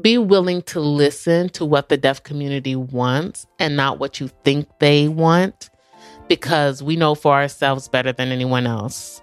be 0.00 0.16
willing 0.16 0.62
to 0.62 0.80
listen 0.80 1.50
to 1.50 1.66
what 1.66 1.90
the 1.90 1.98
deaf 1.98 2.22
community 2.22 2.74
wants 2.74 3.46
and 3.58 3.76
not 3.76 3.98
what 3.98 4.20
you 4.20 4.28
think 4.42 4.66
they 4.78 5.06
want 5.06 5.68
because 6.28 6.82
we 6.82 6.96
know 6.96 7.14
for 7.14 7.34
ourselves 7.34 7.88
better 7.88 8.10
than 8.10 8.32
anyone 8.32 8.66
else. 8.66 9.20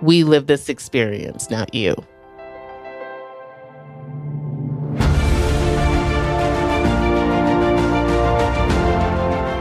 We 0.00 0.24
live 0.24 0.46
this 0.46 0.70
experience, 0.70 1.50
not 1.50 1.74
you. 1.74 1.94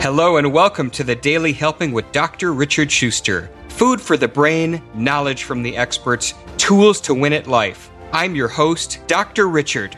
Hello 0.01 0.37
and 0.37 0.53
welcome 0.53 0.89
to 0.91 1.03
the 1.03 1.15
Daily 1.15 1.51
Helping 1.51 1.91
with 1.91 2.09
Dr. 2.13 2.53
Richard 2.53 2.89
Schuster. 2.89 3.51
Food 3.67 3.99
for 3.99 4.15
the 4.15 4.29
brain, 4.29 4.81
knowledge 4.93 5.43
from 5.43 5.61
the 5.61 5.75
experts, 5.75 6.33
tools 6.55 7.01
to 7.01 7.13
win 7.13 7.33
at 7.33 7.47
life. 7.47 7.91
I'm 8.13 8.33
your 8.33 8.47
host, 8.47 9.01
Dr. 9.07 9.49
Richard. 9.49 9.97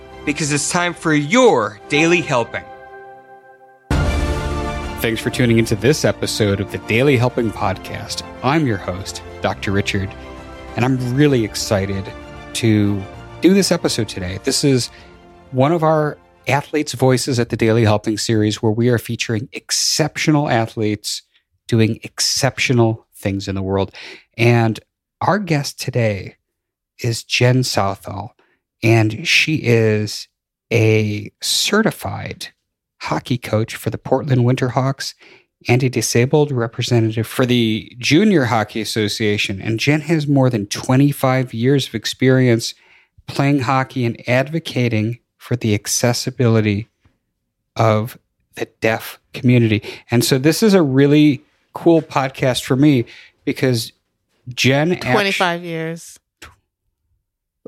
Because 0.25 0.51
it's 0.51 0.69
time 0.69 0.93
for 0.93 1.13
your 1.13 1.79
daily 1.89 2.21
helping. 2.21 2.63
Thanks 5.01 5.19
for 5.19 5.31
tuning 5.31 5.57
into 5.57 5.75
this 5.75 6.05
episode 6.05 6.59
of 6.59 6.71
the 6.71 6.77
Daily 6.79 7.17
Helping 7.17 7.49
Podcast. 7.49 8.23
I'm 8.43 8.67
your 8.67 8.77
host, 8.77 9.23
Dr. 9.41 9.71
Richard, 9.71 10.13
and 10.75 10.85
I'm 10.85 11.15
really 11.15 11.43
excited 11.43 12.05
to 12.53 13.01
do 13.41 13.55
this 13.55 13.71
episode 13.71 14.07
today. 14.07 14.39
This 14.43 14.63
is 14.63 14.91
one 15.49 15.71
of 15.71 15.81
our 15.81 16.19
athletes' 16.47 16.93
voices 16.93 17.39
at 17.39 17.49
the 17.49 17.57
Daily 17.57 17.83
Helping 17.83 18.19
series 18.19 18.61
where 18.61 18.71
we 18.71 18.89
are 18.89 18.99
featuring 18.99 19.49
exceptional 19.53 20.49
athletes 20.49 21.23
doing 21.67 21.99
exceptional 22.03 23.07
things 23.15 23.47
in 23.47 23.55
the 23.55 23.63
world. 23.63 23.91
And 24.37 24.79
our 25.21 25.39
guest 25.39 25.79
today 25.79 26.35
is 26.99 27.23
Jen 27.23 27.63
Southall, 27.63 28.35
and 28.83 29.27
she 29.27 29.55
is 29.55 30.27
a 30.71 31.31
certified 31.41 32.47
hockey 33.01 33.37
coach 33.37 33.75
for 33.75 33.89
the 33.89 33.97
Portland 33.97 34.41
Winterhawks 34.41 35.13
and 35.67 35.83
a 35.83 35.89
disabled 35.89 36.51
representative 36.51 37.27
for 37.27 37.45
the 37.45 37.93
Junior 37.99 38.45
Hockey 38.45 38.81
Association. 38.81 39.61
And 39.61 39.79
Jen 39.79 40.01
has 40.01 40.27
more 40.27 40.49
than 40.49 40.67
25 40.67 41.53
years 41.53 41.87
of 41.87 41.95
experience 41.95 42.73
playing 43.27 43.61
hockey 43.61 44.05
and 44.05 44.27
advocating 44.27 45.19
for 45.37 45.55
the 45.55 45.73
accessibility 45.73 46.87
of 47.75 48.17
the 48.55 48.65
deaf 48.81 49.19
community. 49.33 49.83
And 50.09 50.25
so 50.25 50.37
this 50.37 50.63
is 50.63 50.73
a 50.73 50.81
really 50.81 51.43
cool 51.73 52.01
podcast 52.01 52.63
for 52.63 52.75
me 52.75 53.05
because 53.45 53.93
Jen 54.49 54.99
25 54.99 55.63
years 55.63 56.19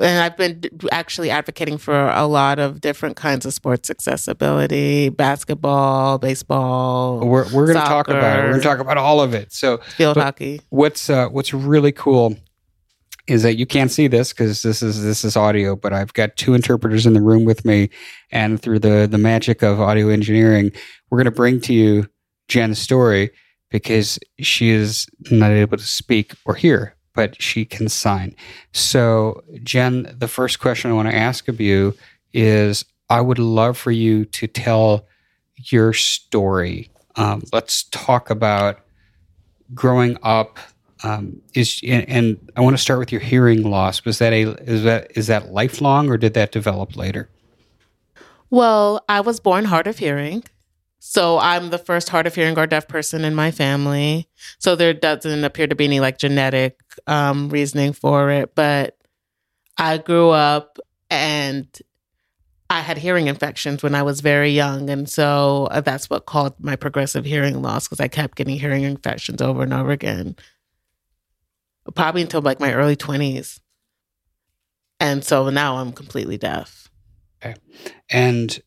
and 0.02 0.24
I've 0.24 0.38
been 0.38 0.64
actually 0.92 1.30
advocating 1.30 1.78
for 1.78 2.10
a 2.10 2.26
lot 2.26 2.60
of 2.60 2.82
different 2.82 3.16
kinds 3.16 3.46
of 3.46 3.54
sports 3.54 3.90
accessibility, 3.90 5.10
basketball, 5.10 6.18
baseball. 6.18 7.20
We're 7.20 7.46
we're 7.54 7.68
going 7.68 7.80
to 7.80 7.86
talk 7.86 8.08
about 8.08 8.40
it. 8.40 8.42
We're 8.44 8.50
going 8.50 8.62
to 8.62 8.68
talk 8.68 8.80
about 8.80 8.98
all 8.98 9.22
of 9.22 9.34
it. 9.34 9.54
So 9.54 9.78
field 9.78 10.18
hockey. 10.18 10.62
What's 10.70 11.10
uh, 11.10 11.28
what's 11.30 11.54
really 11.54 11.92
cool 11.92 12.36
is 13.28 13.44
that 13.44 13.56
you 13.56 13.66
can't 13.66 13.92
see 13.92 14.08
this 14.08 14.34
because 14.34 14.64
this 14.64 14.82
is 14.82 15.04
this 15.04 15.24
is 15.24 15.38
audio, 15.38 15.76
but 15.76 15.94
I've 15.94 16.14
got 16.14 16.36
two 16.36 16.56
interpreters 16.56 17.06
in 17.06 17.14
the 17.14 17.22
room 17.22 17.46
with 17.46 17.64
me, 17.64 17.90
and 18.32 18.62
through 18.62 18.80
the 18.80 19.08
the 19.10 19.18
magic 19.20 19.62
of 19.62 19.80
audio 19.80 20.10
engineering, 20.10 20.72
we're 21.10 21.18
going 21.18 21.26
to 21.26 21.32
bring 21.32 21.62
to 21.62 21.74
you 21.74 22.10
Jen's 22.48 22.80
story 22.80 23.30
because 23.70 24.20
she 24.40 24.70
is 24.70 25.08
not 25.32 25.52
able 25.52 25.78
to 25.78 25.84
speak 25.84 26.34
or 26.46 26.56
hear 26.56 26.96
but 27.14 27.42
she 27.42 27.66
can 27.66 27.90
sign. 27.90 28.36
So, 28.72 29.44
Jen, 29.64 30.16
the 30.18 30.28
first 30.28 30.60
question 30.60 30.92
I 30.92 30.94
want 30.94 31.10
to 31.10 31.16
ask 31.16 31.48
of 31.48 31.62
you 31.62 31.96
is 32.34 32.86
I 33.10 33.22
would 33.22 33.40
love 33.40 33.78
for 33.78 33.92
you 33.92 34.26
to 34.26 34.48
tell 34.48 35.06
your 35.56 35.94
story. 35.94 36.90
Um, 37.16 37.44
let's 37.52 37.84
talk 37.92 38.30
about 38.30 38.80
growing 39.74 40.18
up. 40.24 40.58
Um, 41.04 41.42
is 41.54 41.82
and, 41.86 42.08
and 42.08 42.52
I 42.56 42.62
want 42.62 42.78
to 42.78 42.82
start 42.82 43.00
with 43.00 43.12
your 43.12 43.20
hearing 43.22 43.64
loss. 43.64 44.06
Was 44.06 44.20
that 44.20 44.32
a 44.32 44.44
is 44.64 44.84
that 44.84 45.12
is 45.16 45.28
that 45.28 45.52
lifelong 45.52 46.10
or 46.10 46.18
did 46.18 46.34
that 46.36 46.52
develop 46.52 46.96
later? 46.96 47.30
Well, 48.50 49.04
I 49.10 49.20
was 49.20 49.40
born 49.40 49.66
hard 49.66 49.86
of 49.88 49.98
hearing. 49.98 50.44
So 51.06 51.38
I'm 51.38 51.70
the 51.70 51.78
first 51.78 52.08
hard 52.08 52.28
of 52.28 52.34
hearing 52.34 52.58
or 52.58 52.66
deaf 52.66 52.88
person 52.88 53.26
in 53.26 53.36
my 53.36 53.52
family. 53.52 54.30
So 54.58 54.78
there 54.78 54.94
doesn't 54.94 55.44
appear 55.44 55.68
to 55.68 55.76
be 55.76 55.84
any 55.84 56.00
like 56.00 56.18
genetic 56.18 56.80
um, 57.08 57.50
reasoning 57.50 57.92
for 57.92 58.32
it. 58.32 58.56
But 58.56 58.98
I 59.78 59.98
grew 59.98 60.30
up 60.30 60.80
and 61.10 61.68
I 62.70 62.80
had 62.80 62.98
hearing 62.98 63.28
infections 63.28 63.84
when 63.84 63.96
I 63.96 64.04
was 64.04 64.22
very 64.22 64.52
young. 64.52 64.90
And 64.90 65.10
so 65.10 65.68
uh, 65.72 65.82
that's 65.82 66.10
what 66.10 66.26
caused 66.26 66.54
my 66.62 66.78
progressive 66.78 67.26
hearing 67.26 67.62
loss 67.62 67.86
because 67.86 68.00
I 68.00 68.08
kept 68.08 68.38
getting 68.38 68.58
hearing 68.58 68.84
infections 68.84 69.42
over 69.42 69.62
and 69.62 69.74
over 69.74 69.92
again, 69.92 70.38
probably 71.96 72.22
until 72.22 72.42
like 72.42 72.62
my 72.62 72.74
early 72.74 72.96
20s. 72.96 73.60
And 75.02 75.22
so 75.22 75.50
now 75.50 75.80
I'm 75.80 75.92
completely 75.92 76.38
deaf. 76.38 76.90
Okay. 77.44 77.56
And 78.10 78.58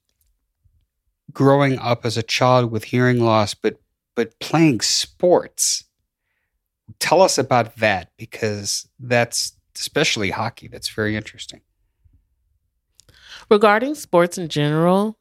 growing 1.37 1.79
up 1.81 2.07
as 2.07 2.17
a 2.17 2.23
child 2.23 2.71
with 2.71 2.85
hearing 2.85 3.21
loss, 3.21 3.53
but 3.53 3.79
but 4.15 4.41
playing 4.41 4.81
sports. 4.81 5.85
Tell 6.99 7.21
us 7.21 7.37
about 7.37 7.77
that 7.77 8.11
because 8.17 8.89
that's 8.99 9.53
especially 9.77 10.31
hockey. 10.31 10.67
That's 10.67 10.89
very 10.89 11.15
interesting. 11.15 11.61
Regarding 13.51 13.95
sports 13.95 14.39
in 14.39 14.49
general, 14.49 15.19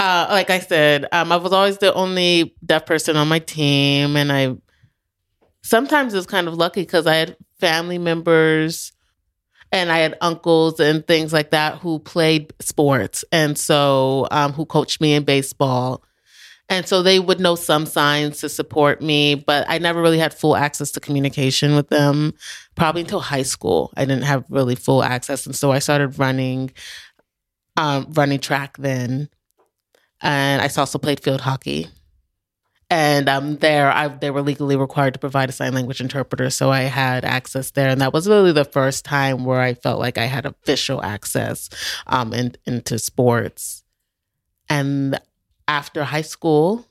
uh, 0.00 0.26
like 0.30 0.50
I 0.50 0.58
said, 0.58 1.06
um, 1.12 1.30
I 1.30 1.36
was 1.36 1.52
always 1.52 1.78
the 1.78 1.94
only 1.94 2.56
deaf 2.66 2.84
person 2.86 3.16
on 3.16 3.28
my 3.28 3.38
team, 3.38 4.16
and 4.16 4.32
I 4.32 4.56
sometimes 5.62 6.12
was 6.12 6.26
kind 6.26 6.48
of 6.48 6.54
lucky 6.54 6.82
because 6.82 7.06
I 7.06 7.14
had 7.14 7.36
family 7.60 7.98
members 7.98 8.92
and 9.72 9.90
I 9.90 9.98
had 9.98 10.16
uncles 10.20 10.78
and 10.78 11.04
things 11.06 11.32
like 11.32 11.50
that 11.50 11.78
who 11.78 11.98
played 11.98 12.52
sports, 12.60 13.24
and 13.32 13.56
so 13.56 14.28
um, 14.30 14.52
who 14.52 14.66
coached 14.66 15.00
me 15.00 15.14
in 15.14 15.24
baseball. 15.24 16.04
And 16.68 16.86
so 16.86 17.02
they 17.02 17.18
would 17.18 17.40
know 17.40 17.54
some 17.54 17.84
signs 17.84 18.40
to 18.40 18.48
support 18.48 19.02
me, 19.02 19.34
but 19.34 19.66
I 19.68 19.78
never 19.78 20.00
really 20.00 20.18
had 20.18 20.32
full 20.32 20.56
access 20.56 20.90
to 20.92 21.00
communication 21.00 21.74
with 21.74 21.88
them. 21.88 22.34
Probably 22.76 23.02
until 23.02 23.20
high 23.20 23.42
school, 23.42 23.92
I 23.96 24.04
didn't 24.04 24.24
have 24.24 24.44
really 24.48 24.76
full 24.76 25.02
access, 25.02 25.46
and 25.46 25.56
so 25.56 25.72
I 25.72 25.80
started 25.80 26.18
running, 26.18 26.70
um, 27.76 28.06
running 28.12 28.38
track 28.38 28.76
then, 28.76 29.28
and 30.20 30.62
I 30.62 30.70
also 30.76 30.98
played 30.98 31.20
field 31.20 31.40
hockey 31.40 31.88
and 32.92 33.26
um, 33.26 33.56
there 33.56 33.90
I, 33.90 34.08
they 34.08 34.30
were 34.30 34.42
legally 34.42 34.76
required 34.76 35.14
to 35.14 35.18
provide 35.18 35.48
a 35.48 35.52
sign 35.52 35.72
language 35.72 36.02
interpreter 36.02 36.50
so 36.50 36.70
i 36.70 36.82
had 36.82 37.24
access 37.24 37.70
there. 37.70 37.88
And 37.88 38.02
that 38.02 38.12
was 38.12 38.28
really 38.28 38.52
the 38.52 38.66
first 38.66 39.04
time 39.06 39.46
where 39.46 39.60
i 39.60 39.72
felt 39.72 39.98
like 39.98 40.18
i 40.18 40.26
had 40.26 40.44
official 40.44 41.02
access 41.02 41.70
um, 42.06 42.34
in, 42.34 42.54
into 42.66 42.98
sports. 42.98 43.82
And 44.68 45.18
after 45.66 46.04
high 46.04 46.22
school 46.22 46.86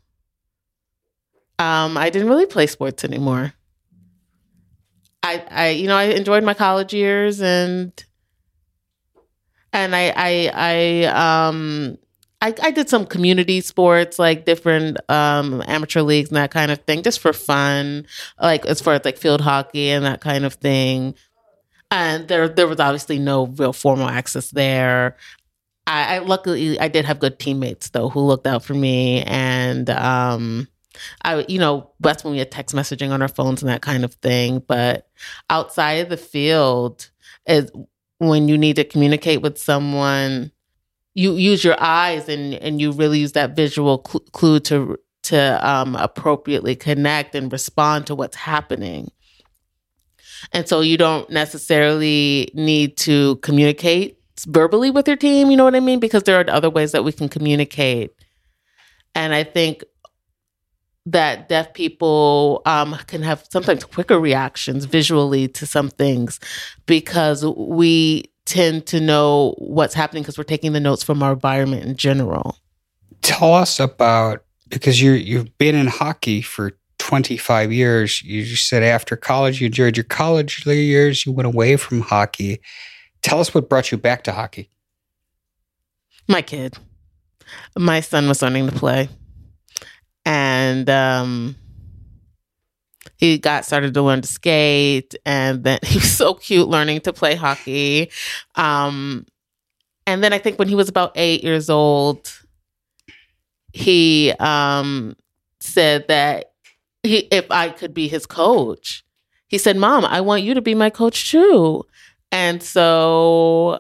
um, 1.59 1.95
i 1.97 2.09
didn't 2.09 2.29
really 2.29 2.47
play 2.47 2.65
sports 2.65 3.03
anymore. 3.03 3.53
I, 5.21 5.43
I 5.51 5.69
you 5.69 5.87
know 5.87 5.95
i 5.95 6.05
enjoyed 6.05 6.43
my 6.43 6.55
college 6.55 6.95
years 6.95 7.41
and 7.41 7.93
and 9.71 9.95
i 9.95 10.11
i 10.17 10.51
i 10.55 11.45
um 11.45 11.99
I, 12.41 12.55
I 12.61 12.71
did 12.71 12.89
some 12.89 13.05
community 13.05 13.61
sports, 13.61 14.17
like 14.17 14.45
different 14.45 14.97
um, 15.09 15.63
amateur 15.67 16.01
leagues 16.01 16.29
and 16.29 16.37
that 16.37 16.51
kind 16.51 16.71
of 16.71 16.79
thing, 16.79 17.03
just 17.03 17.19
for 17.19 17.33
fun, 17.33 18.07
like 18.41 18.65
as 18.65 18.81
far 18.81 18.95
as 18.95 19.05
like 19.05 19.17
field 19.17 19.41
hockey 19.41 19.89
and 19.89 20.05
that 20.05 20.21
kind 20.21 20.43
of 20.43 20.55
thing. 20.55 21.13
And 21.91 22.27
there, 22.27 22.49
there 22.49 22.67
was 22.67 22.79
obviously 22.79 23.19
no 23.19 23.45
real 23.47 23.73
formal 23.73 24.07
access 24.07 24.49
there. 24.49 25.17
I, 25.85 26.15
I 26.15 26.19
luckily 26.19 26.79
I 26.79 26.87
did 26.87 27.05
have 27.05 27.19
good 27.19 27.37
teammates 27.37 27.89
though 27.89 28.09
who 28.09 28.21
looked 28.21 28.47
out 28.47 28.63
for 28.63 28.73
me, 28.73 29.23
and 29.23 29.89
um, 29.89 30.67
I, 31.23 31.45
you 31.47 31.59
know, 31.59 31.91
that's 31.99 32.23
when 32.23 32.33
we 32.33 32.39
had 32.39 32.51
text 32.51 32.75
messaging 32.75 33.11
on 33.11 33.21
our 33.21 33.27
phones 33.27 33.61
and 33.61 33.69
that 33.69 33.81
kind 33.81 34.03
of 34.03 34.13
thing. 34.15 34.63
But 34.65 35.07
outside 35.49 35.93
of 35.93 36.09
the 36.09 36.17
field 36.17 37.09
is 37.45 37.71
when 38.19 38.47
you 38.47 38.57
need 38.57 38.77
to 38.77 38.83
communicate 38.83 39.41
with 39.41 39.57
someone 39.57 40.51
you 41.13 41.35
use 41.35 41.63
your 41.63 41.75
eyes 41.79 42.29
and 42.29 42.53
and 42.55 42.79
you 42.79 42.91
really 42.91 43.19
use 43.19 43.33
that 43.33 43.55
visual 43.55 44.03
cl- 44.05 44.25
clue 44.31 44.59
to 44.61 44.97
to 45.23 45.69
um, 45.69 45.95
appropriately 45.95 46.75
connect 46.75 47.35
and 47.35 47.51
respond 47.51 48.07
to 48.07 48.15
what's 48.15 48.35
happening. 48.35 49.11
And 50.51 50.67
so 50.67 50.81
you 50.81 50.97
don't 50.97 51.29
necessarily 51.29 52.49
need 52.55 52.97
to 52.97 53.35
communicate 53.37 54.17
verbally 54.47 54.89
with 54.89 55.07
your 55.07 55.17
team, 55.17 55.51
you 55.51 55.57
know 55.57 55.63
what 55.63 55.75
I 55.75 55.79
mean? 55.79 55.99
Because 55.99 56.23
there 56.23 56.39
are 56.39 56.49
other 56.49 56.69
ways 56.69 56.91
that 56.93 57.03
we 57.03 57.11
can 57.11 57.29
communicate. 57.29 58.11
And 59.13 59.35
I 59.35 59.43
think 59.43 59.83
that 61.05 61.49
deaf 61.49 61.73
people 61.73 62.61
um, 62.65 62.95
can 63.07 63.23
have 63.23 63.45
sometimes 63.51 63.83
quicker 63.83 64.19
reactions 64.19 64.85
visually 64.85 65.47
to 65.47 65.65
some 65.65 65.89
things 65.89 66.39
because 66.85 67.45
we 67.45 68.30
tend 68.45 68.85
to 68.87 68.99
know 68.99 69.55
what's 69.57 69.93
happening 69.93 70.23
because 70.23 70.37
we're 70.37 70.43
taking 70.43 70.73
the 70.73 70.79
notes 70.79 71.03
from 71.03 71.21
our 71.23 71.33
environment 71.33 71.85
in 71.85 71.95
general. 71.95 72.57
Tell 73.21 73.53
us 73.53 73.79
about 73.79 74.43
because 74.69 75.01
you 75.01 75.11
you've 75.11 75.57
been 75.57 75.75
in 75.75 75.87
hockey 75.87 76.41
for 76.41 76.73
25 76.97 77.71
years. 77.71 78.21
You 78.23 78.45
said 78.55 78.83
after 78.83 79.15
college 79.15 79.61
you 79.61 79.67
enjoyed 79.67 79.97
your 79.97 80.03
college 80.03 80.65
years, 80.65 81.25
you 81.25 81.31
went 81.31 81.47
away 81.47 81.75
from 81.75 82.01
hockey. 82.01 82.61
Tell 83.21 83.39
us 83.39 83.53
what 83.53 83.69
brought 83.69 83.91
you 83.91 83.97
back 83.97 84.23
to 84.23 84.31
hockey. 84.31 84.69
My 86.27 86.41
kid. 86.41 86.77
My 87.77 87.99
son 87.99 88.27
was 88.27 88.41
learning 88.41 88.67
to 88.69 88.75
play. 88.75 89.09
And 90.25 90.89
um 90.89 91.55
he 93.21 93.37
got 93.37 93.63
started 93.63 93.93
to 93.93 94.01
learn 94.01 94.21
to 94.21 94.27
skate 94.27 95.15
and 95.25 95.63
then 95.63 95.79
he 95.85 95.99
was 95.99 96.11
so 96.11 96.33
cute 96.33 96.67
learning 96.67 96.99
to 97.01 97.13
play 97.13 97.35
hockey. 97.35 98.11
Um 98.55 99.25
and 100.07 100.23
then 100.23 100.33
I 100.33 100.39
think 100.39 100.59
when 100.59 100.67
he 100.67 100.75
was 100.75 100.89
about 100.89 101.13
8 101.15 101.43
years 101.43 101.69
old, 101.69 102.27
he 103.71 104.31
um, 104.39 105.15
said 105.59 106.07
that 106.07 106.53
he, 107.03 107.19
if 107.31 107.49
I 107.49 107.69
could 107.69 107.93
be 107.93 108.07
his 108.07 108.25
coach, 108.25 109.03
he 109.47 109.57
said, 109.57 109.77
Mom, 109.77 110.05
I 110.05 110.21
want 110.21 110.43
you 110.43 110.53
to 110.53 110.61
be 110.61 110.75
my 110.75 110.89
coach 110.89 111.31
too. 111.31 111.85
And 112.31 112.61
so 112.63 113.79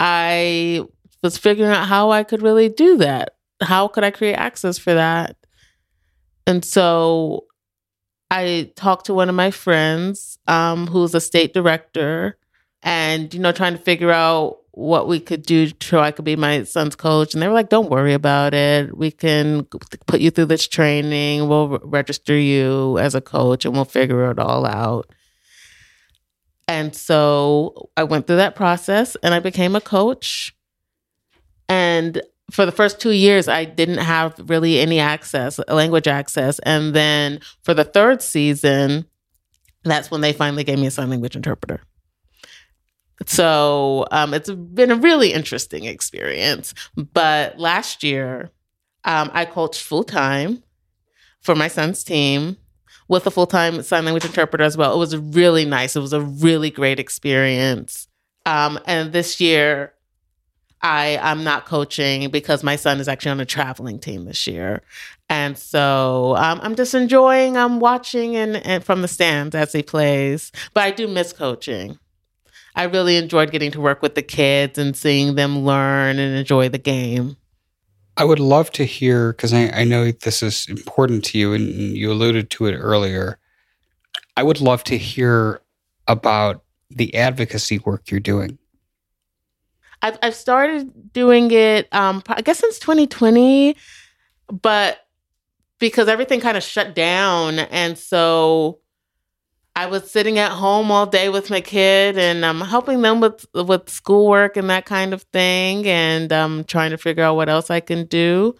I 0.00 0.84
was 1.22 1.38
figuring 1.38 1.72
out 1.72 1.86
how 1.86 2.10
I 2.10 2.24
could 2.24 2.42
really 2.42 2.68
do 2.68 2.96
that. 2.98 3.34
How 3.60 3.88
could 3.88 4.04
I 4.04 4.10
create 4.10 4.34
access 4.34 4.78
for 4.78 4.94
that? 4.94 5.36
And 6.46 6.64
so 6.64 7.44
I 8.30 8.72
talked 8.76 9.06
to 9.06 9.14
one 9.14 9.28
of 9.28 9.34
my 9.34 9.50
friends 9.50 10.38
um, 10.46 10.86
who's 10.86 11.14
a 11.14 11.20
state 11.20 11.54
director 11.54 12.36
and, 12.82 13.32
you 13.32 13.40
know, 13.40 13.52
trying 13.52 13.72
to 13.72 13.78
figure 13.78 14.10
out 14.10 14.58
what 14.72 15.08
we 15.08 15.18
could 15.18 15.42
do 15.42 15.68
so 15.80 15.98
I 15.98 16.12
could 16.12 16.24
be 16.24 16.36
my 16.36 16.62
son's 16.62 16.94
coach. 16.94 17.34
And 17.34 17.42
they 17.42 17.48
were 17.48 17.54
like, 17.54 17.68
don't 17.68 17.90
worry 17.90 18.12
about 18.14 18.54
it. 18.54 18.96
We 18.96 19.10
can 19.10 19.64
put 20.06 20.20
you 20.20 20.30
through 20.30 20.46
this 20.46 20.68
training. 20.68 21.48
We'll 21.48 21.68
re- 21.68 21.78
register 21.82 22.38
you 22.38 22.96
as 22.98 23.16
a 23.16 23.20
coach 23.20 23.64
and 23.64 23.74
we'll 23.74 23.84
figure 23.84 24.30
it 24.30 24.38
all 24.38 24.64
out. 24.64 25.10
And 26.68 26.94
so 26.94 27.90
I 27.96 28.04
went 28.04 28.26
through 28.26 28.36
that 28.36 28.54
process 28.54 29.16
and 29.22 29.34
I 29.34 29.40
became 29.40 29.74
a 29.74 29.80
coach. 29.80 30.54
And 31.68 32.22
for 32.50 32.64
the 32.64 32.72
first 32.72 33.00
two 33.00 33.10
years, 33.10 33.48
I 33.48 33.64
didn't 33.64 33.98
have 33.98 34.34
really 34.46 34.80
any 34.80 35.00
access, 35.00 35.60
language 35.68 36.08
access. 36.08 36.58
And 36.60 36.94
then 36.94 37.40
for 37.62 37.74
the 37.74 37.84
third 37.84 38.22
season, 38.22 39.06
that's 39.84 40.10
when 40.10 40.20
they 40.20 40.32
finally 40.32 40.64
gave 40.64 40.78
me 40.78 40.86
a 40.86 40.90
sign 40.90 41.10
language 41.10 41.36
interpreter. 41.36 41.80
So 43.26 44.06
um, 44.10 44.32
it's 44.32 44.50
been 44.50 44.90
a 44.90 44.96
really 44.96 45.32
interesting 45.32 45.84
experience. 45.84 46.72
But 46.96 47.58
last 47.58 48.02
year, 48.02 48.50
um, 49.04 49.30
I 49.32 49.44
coached 49.44 49.82
full 49.82 50.04
time 50.04 50.62
for 51.40 51.54
my 51.54 51.68
son's 51.68 52.04
team 52.04 52.56
with 53.08 53.26
a 53.26 53.30
full 53.30 53.46
time 53.46 53.82
sign 53.82 54.04
language 54.04 54.24
interpreter 54.24 54.64
as 54.64 54.76
well. 54.76 54.94
It 54.94 54.98
was 54.98 55.16
really 55.16 55.64
nice. 55.64 55.96
It 55.96 56.00
was 56.00 56.12
a 56.12 56.20
really 56.20 56.70
great 56.70 57.00
experience. 57.00 58.08
Um, 58.46 58.78
and 58.86 59.12
this 59.12 59.40
year, 59.40 59.94
I 60.82 61.18
I'm 61.18 61.44
not 61.44 61.66
coaching 61.66 62.30
because 62.30 62.62
my 62.62 62.76
son 62.76 63.00
is 63.00 63.08
actually 63.08 63.32
on 63.32 63.40
a 63.40 63.46
traveling 63.46 63.98
team 63.98 64.24
this 64.24 64.46
year, 64.46 64.82
and 65.28 65.58
so 65.58 66.36
um, 66.36 66.60
I'm 66.62 66.74
just 66.74 66.94
enjoying. 66.94 67.56
I'm 67.56 67.80
watching 67.80 68.36
and, 68.36 68.56
and 68.56 68.84
from 68.84 69.02
the 69.02 69.08
stands 69.08 69.54
as 69.54 69.72
he 69.72 69.82
plays, 69.82 70.52
but 70.74 70.84
I 70.84 70.90
do 70.90 71.08
miss 71.08 71.32
coaching. 71.32 71.98
I 72.74 72.84
really 72.84 73.16
enjoyed 73.16 73.50
getting 73.50 73.72
to 73.72 73.80
work 73.80 74.02
with 74.02 74.14
the 74.14 74.22
kids 74.22 74.78
and 74.78 74.96
seeing 74.96 75.34
them 75.34 75.64
learn 75.64 76.18
and 76.20 76.36
enjoy 76.36 76.68
the 76.68 76.78
game. 76.78 77.36
I 78.16 78.24
would 78.24 78.38
love 78.40 78.70
to 78.72 78.84
hear 78.84 79.32
because 79.32 79.52
I, 79.52 79.68
I 79.70 79.84
know 79.84 80.10
this 80.12 80.42
is 80.42 80.68
important 80.68 81.24
to 81.26 81.38
you 81.38 81.54
and 81.54 81.68
you 81.68 82.10
alluded 82.12 82.50
to 82.50 82.66
it 82.66 82.76
earlier. 82.76 83.38
I 84.36 84.42
would 84.44 84.60
love 84.60 84.84
to 84.84 84.98
hear 84.98 85.60
about 86.06 86.62
the 86.90 87.14
advocacy 87.14 87.78
work 87.80 88.10
you're 88.10 88.20
doing. 88.20 88.58
I've, 90.02 90.18
I've 90.22 90.34
started 90.34 91.12
doing 91.12 91.50
it, 91.50 91.92
um, 91.92 92.22
I 92.28 92.42
guess 92.42 92.58
since 92.58 92.78
2020, 92.78 93.76
but 94.50 95.06
because 95.78 96.08
everything 96.08 96.40
kind 96.40 96.56
of 96.56 96.62
shut 96.62 96.94
down. 96.94 97.58
And 97.58 97.96
so 97.98 98.80
I 99.78 99.86
was 99.86 100.10
sitting 100.10 100.38
at 100.38 100.50
home 100.50 100.90
all 100.90 101.06
day 101.06 101.28
with 101.28 101.50
my 101.50 101.60
kid 101.60 102.18
and 102.18 102.44
I'm 102.44 102.62
um, 102.62 102.68
helping 102.68 103.00
them 103.02 103.20
with 103.20 103.46
with 103.54 103.88
schoolwork 103.88 104.56
and 104.56 104.68
that 104.70 104.86
kind 104.86 105.14
of 105.14 105.22
thing 105.22 105.86
and 105.86 106.32
um 106.32 106.64
trying 106.64 106.90
to 106.90 106.98
figure 106.98 107.22
out 107.22 107.36
what 107.36 107.48
else 107.48 107.70
I 107.70 107.78
can 107.78 108.06
do. 108.06 108.56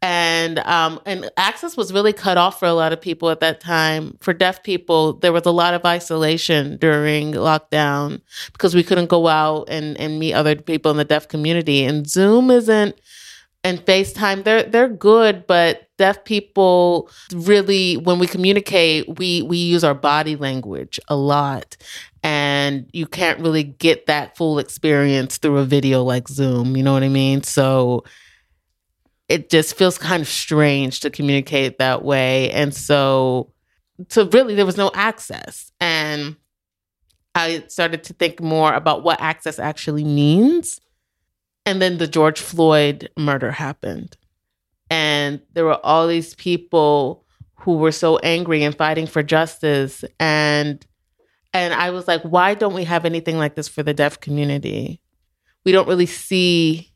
And 0.00 0.60
um 0.60 1.00
and 1.06 1.28
access 1.36 1.76
was 1.76 1.92
really 1.92 2.12
cut 2.12 2.36
off 2.38 2.60
for 2.60 2.66
a 2.66 2.72
lot 2.72 2.92
of 2.92 3.00
people 3.00 3.30
at 3.30 3.40
that 3.40 3.60
time. 3.60 4.16
For 4.20 4.32
deaf 4.32 4.62
people, 4.62 5.14
there 5.14 5.32
was 5.32 5.44
a 5.46 5.50
lot 5.50 5.74
of 5.74 5.84
isolation 5.84 6.76
during 6.76 7.32
lockdown 7.32 8.20
because 8.52 8.74
we 8.74 8.84
couldn't 8.84 9.08
go 9.08 9.26
out 9.26 9.68
and, 9.68 9.98
and 9.98 10.20
meet 10.20 10.34
other 10.34 10.54
people 10.54 10.90
in 10.92 10.96
the 10.96 11.04
deaf 11.04 11.26
community. 11.26 11.84
And 11.84 12.08
Zoom 12.08 12.50
isn't 12.50 12.98
and 13.64 13.84
FaceTime, 13.84 14.44
they're 14.44 14.62
they're 14.62 14.88
good, 14.88 15.46
but 15.46 15.88
deaf 15.98 16.24
people 16.24 17.10
really 17.34 17.96
when 17.96 18.18
we 18.18 18.26
communicate, 18.26 19.18
we 19.18 19.42
we 19.42 19.58
use 19.58 19.82
our 19.82 19.94
body 19.94 20.36
language 20.36 21.00
a 21.08 21.16
lot. 21.16 21.76
And 22.22 22.88
you 22.92 23.06
can't 23.06 23.40
really 23.40 23.62
get 23.62 24.06
that 24.06 24.36
full 24.36 24.58
experience 24.58 25.38
through 25.38 25.58
a 25.58 25.64
video 25.64 26.02
like 26.02 26.28
Zoom, 26.28 26.76
you 26.76 26.82
know 26.82 26.92
what 26.92 27.02
I 27.02 27.08
mean? 27.08 27.42
So 27.42 28.04
it 29.28 29.50
just 29.50 29.76
feels 29.76 29.98
kind 29.98 30.22
of 30.22 30.28
strange 30.28 31.00
to 31.00 31.10
communicate 31.10 31.78
that 31.78 32.04
way. 32.04 32.50
And 32.50 32.74
so 32.74 33.52
so 34.08 34.28
really 34.28 34.54
there 34.54 34.66
was 34.66 34.76
no 34.76 34.90
access. 34.94 35.72
And 35.80 36.36
I 37.34 37.64
started 37.68 38.04
to 38.04 38.12
think 38.14 38.40
more 38.40 38.72
about 38.72 39.02
what 39.02 39.20
access 39.20 39.58
actually 39.58 40.04
means 40.04 40.80
and 41.68 41.82
then 41.82 41.98
the 41.98 42.06
George 42.06 42.40
Floyd 42.40 43.10
murder 43.18 43.50
happened. 43.50 44.16
And 44.88 45.42
there 45.52 45.66
were 45.66 45.84
all 45.84 46.08
these 46.08 46.34
people 46.34 47.26
who 47.56 47.74
were 47.74 47.92
so 47.92 48.16
angry 48.18 48.62
and 48.62 48.74
fighting 48.74 49.06
for 49.06 49.22
justice 49.22 50.02
and 50.18 50.84
and 51.54 51.74
I 51.74 51.90
was 51.90 52.06
like, 52.06 52.22
why 52.22 52.54
don't 52.54 52.74
we 52.74 52.84
have 52.84 53.04
anything 53.04 53.38
like 53.38 53.54
this 53.54 53.68
for 53.68 53.82
the 53.82 53.94
deaf 53.94 54.20
community? 54.20 55.00
We 55.64 55.72
don't 55.72 55.88
really 55.88 56.06
see 56.06 56.92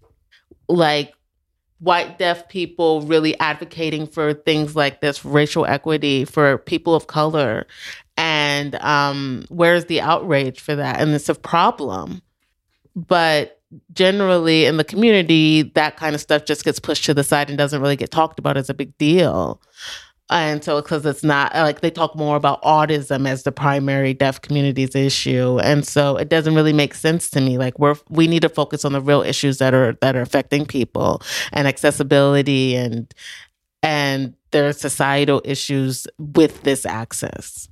like 0.69 1.12
white 1.83 2.17
deaf 2.17 2.49
people 2.49 3.03
really 3.03 3.39
advocating 3.41 4.07
for 4.07 4.33
things 4.33 4.77
like 4.77 5.01
this 5.01 5.25
racial 5.25 5.67
equity 5.67 6.25
for 6.25 6.59
people 6.59 6.95
of 6.95 7.09
color. 7.09 7.67
And 8.17 8.77
um, 8.77 9.45
where's 9.49 9.87
the 9.87 10.01
outrage 10.01 10.61
for 10.61 10.77
that? 10.77 11.01
And 11.01 11.11
it's 11.11 11.29
a 11.29 11.35
problem. 11.35 12.23
But 12.95 13.61
generally 13.93 14.65
in 14.67 14.77
the 14.77 14.85
community, 14.85 15.62
that 15.75 15.97
kind 15.97 16.15
of 16.15 16.21
stuff 16.21 16.45
just 16.45 16.65
gets 16.65 16.79
pushed 16.79 17.05
to 17.07 17.15
the 17.15 17.25
side 17.25 17.49
and 17.49 17.59
doesn't 17.59 17.83
really 17.83 17.97
get 17.97 18.12
talked 18.12 18.39
about 18.39 18.57
as 18.57 18.71
a 18.71 18.75
big 18.75 18.97
deal. 18.97 19.61
And 20.33 20.65
so, 20.65 20.81
because 20.81 21.05
it's 21.05 21.23
not 21.23 21.55
like 21.55 21.81
they 21.81 21.91
talk 21.91 22.17
more 22.17 22.37
about 22.37 22.62
audism 22.62 23.29
as 23.29 23.43
the 23.43 23.53
primary 23.53 24.15
deaf 24.15 24.41
community's 24.41 24.95
issue, 24.95 25.59
and 25.61 25.87
so 25.87 26.17
it 26.17 26.29
doesn't 26.29 26.55
really 26.55 26.73
make 26.73 26.95
sense 26.95 27.31
to 27.31 27.41
me. 27.41 27.59
Like 27.59 27.79
we're 27.79 27.97
we 28.09 28.27
need 28.27 28.43
to 28.43 28.49
focus 28.49 28.85
on 28.85 28.93
the 28.93 29.01
real 29.01 29.23
issues 29.23 29.59
that 29.59 29.75
are 29.75 29.93
that 30.01 30.17
are 30.17 30.23
affecting 30.23 30.67
people 30.67 31.23
and 31.53 31.69
accessibility 31.69 32.75
and 32.75 33.12
and 33.83 34.35
there 34.53 34.69
are 34.69 34.73
societal 34.73 35.43
issues 35.45 36.07
with 36.19 36.62
this 36.62 36.87
access. 36.87 37.69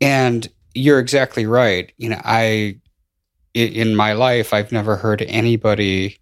And 0.00 0.48
you're 0.74 0.98
exactly 0.98 1.46
right. 1.46 1.92
You 1.96 2.10
know, 2.10 2.20
I 2.24 2.80
in 3.54 3.96
my 3.96 4.12
life, 4.12 4.52
I've 4.52 4.72
never 4.72 4.96
heard 4.96 5.22
anybody 5.22 6.18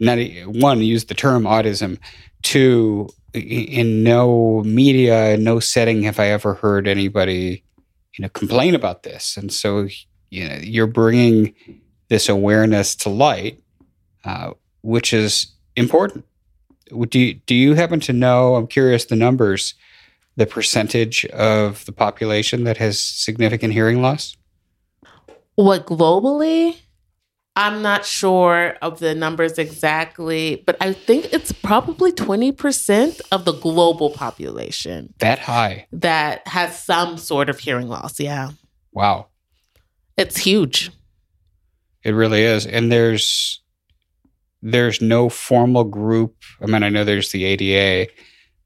not 0.00 0.18
one 0.46 0.82
use 0.82 1.04
the 1.04 1.14
term 1.14 1.44
audism. 1.44 1.98
Two, 2.42 3.08
in 3.34 4.02
no 4.02 4.62
media, 4.64 5.36
no 5.36 5.60
setting 5.60 6.02
have 6.04 6.20
I 6.20 6.28
ever 6.28 6.54
heard 6.54 6.86
anybody, 6.86 7.64
you 8.14 8.22
know, 8.22 8.28
complain 8.28 8.74
about 8.74 9.02
this. 9.02 9.36
And 9.36 9.52
so, 9.52 9.88
you 10.30 10.48
know, 10.48 10.56
you're 10.62 10.86
bringing 10.86 11.54
this 12.08 12.28
awareness 12.28 12.94
to 12.96 13.08
light, 13.08 13.60
uh, 14.24 14.52
which 14.82 15.12
is 15.12 15.48
important. 15.76 16.24
Do 17.08 17.18
you, 17.18 17.34
do 17.34 17.54
you 17.54 17.74
happen 17.74 17.98
to 18.00 18.12
know? 18.12 18.54
I'm 18.54 18.68
curious 18.68 19.06
the 19.06 19.16
numbers, 19.16 19.74
the 20.36 20.46
percentage 20.46 21.24
of 21.26 21.84
the 21.86 21.92
population 21.92 22.64
that 22.64 22.76
has 22.76 23.00
significant 23.00 23.72
hearing 23.72 24.00
loss. 24.00 24.36
What 25.56 25.86
globally? 25.86 26.76
I'm 27.56 27.82
not 27.82 28.04
sure 28.04 28.76
of 28.82 28.98
the 28.98 29.14
numbers 29.14 29.58
exactly, 29.58 30.62
but 30.66 30.76
I 30.80 30.92
think 30.92 31.32
it's 31.32 31.52
probably 31.52 32.10
20% 32.10 33.20
of 33.30 33.44
the 33.44 33.52
global 33.52 34.10
population. 34.10 35.14
That 35.18 35.38
high. 35.38 35.86
That 35.92 36.46
has 36.48 36.82
some 36.82 37.16
sort 37.16 37.48
of 37.48 37.60
hearing 37.60 37.88
loss. 37.88 38.18
Yeah. 38.18 38.50
Wow. 38.92 39.28
It's 40.16 40.36
huge. 40.36 40.90
It 42.02 42.10
really 42.10 42.42
is. 42.42 42.66
And 42.66 42.90
there's 42.90 43.60
there's 44.62 45.00
no 45.00 45.28
formal 45.28 45.84
group. 45.84 46.36
I 46.60 46.66
mean, 46.66 46.82
I 46.82 46.88
know 46.88 47.04
there's 47.04 47.32
the 47.32 47.44
ADA, 47.44 48.10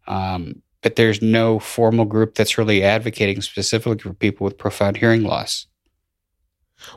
um, 0.06 0.62
but 0.80 0.94
there's 0.94 1.20
no 1.20 1.58
formal 1.58 2.04
group 2.04 2.36
that's 2.36 2.56
really 2.56 2.84
advocating 2.84 3.42
specifically 3.42 3.98
for 3.98 4.14
people 4.14 4.44
with 4.44 4.56
profound 4.56 4.96
hearing 4.96 5.24
loss. 5.24 5.66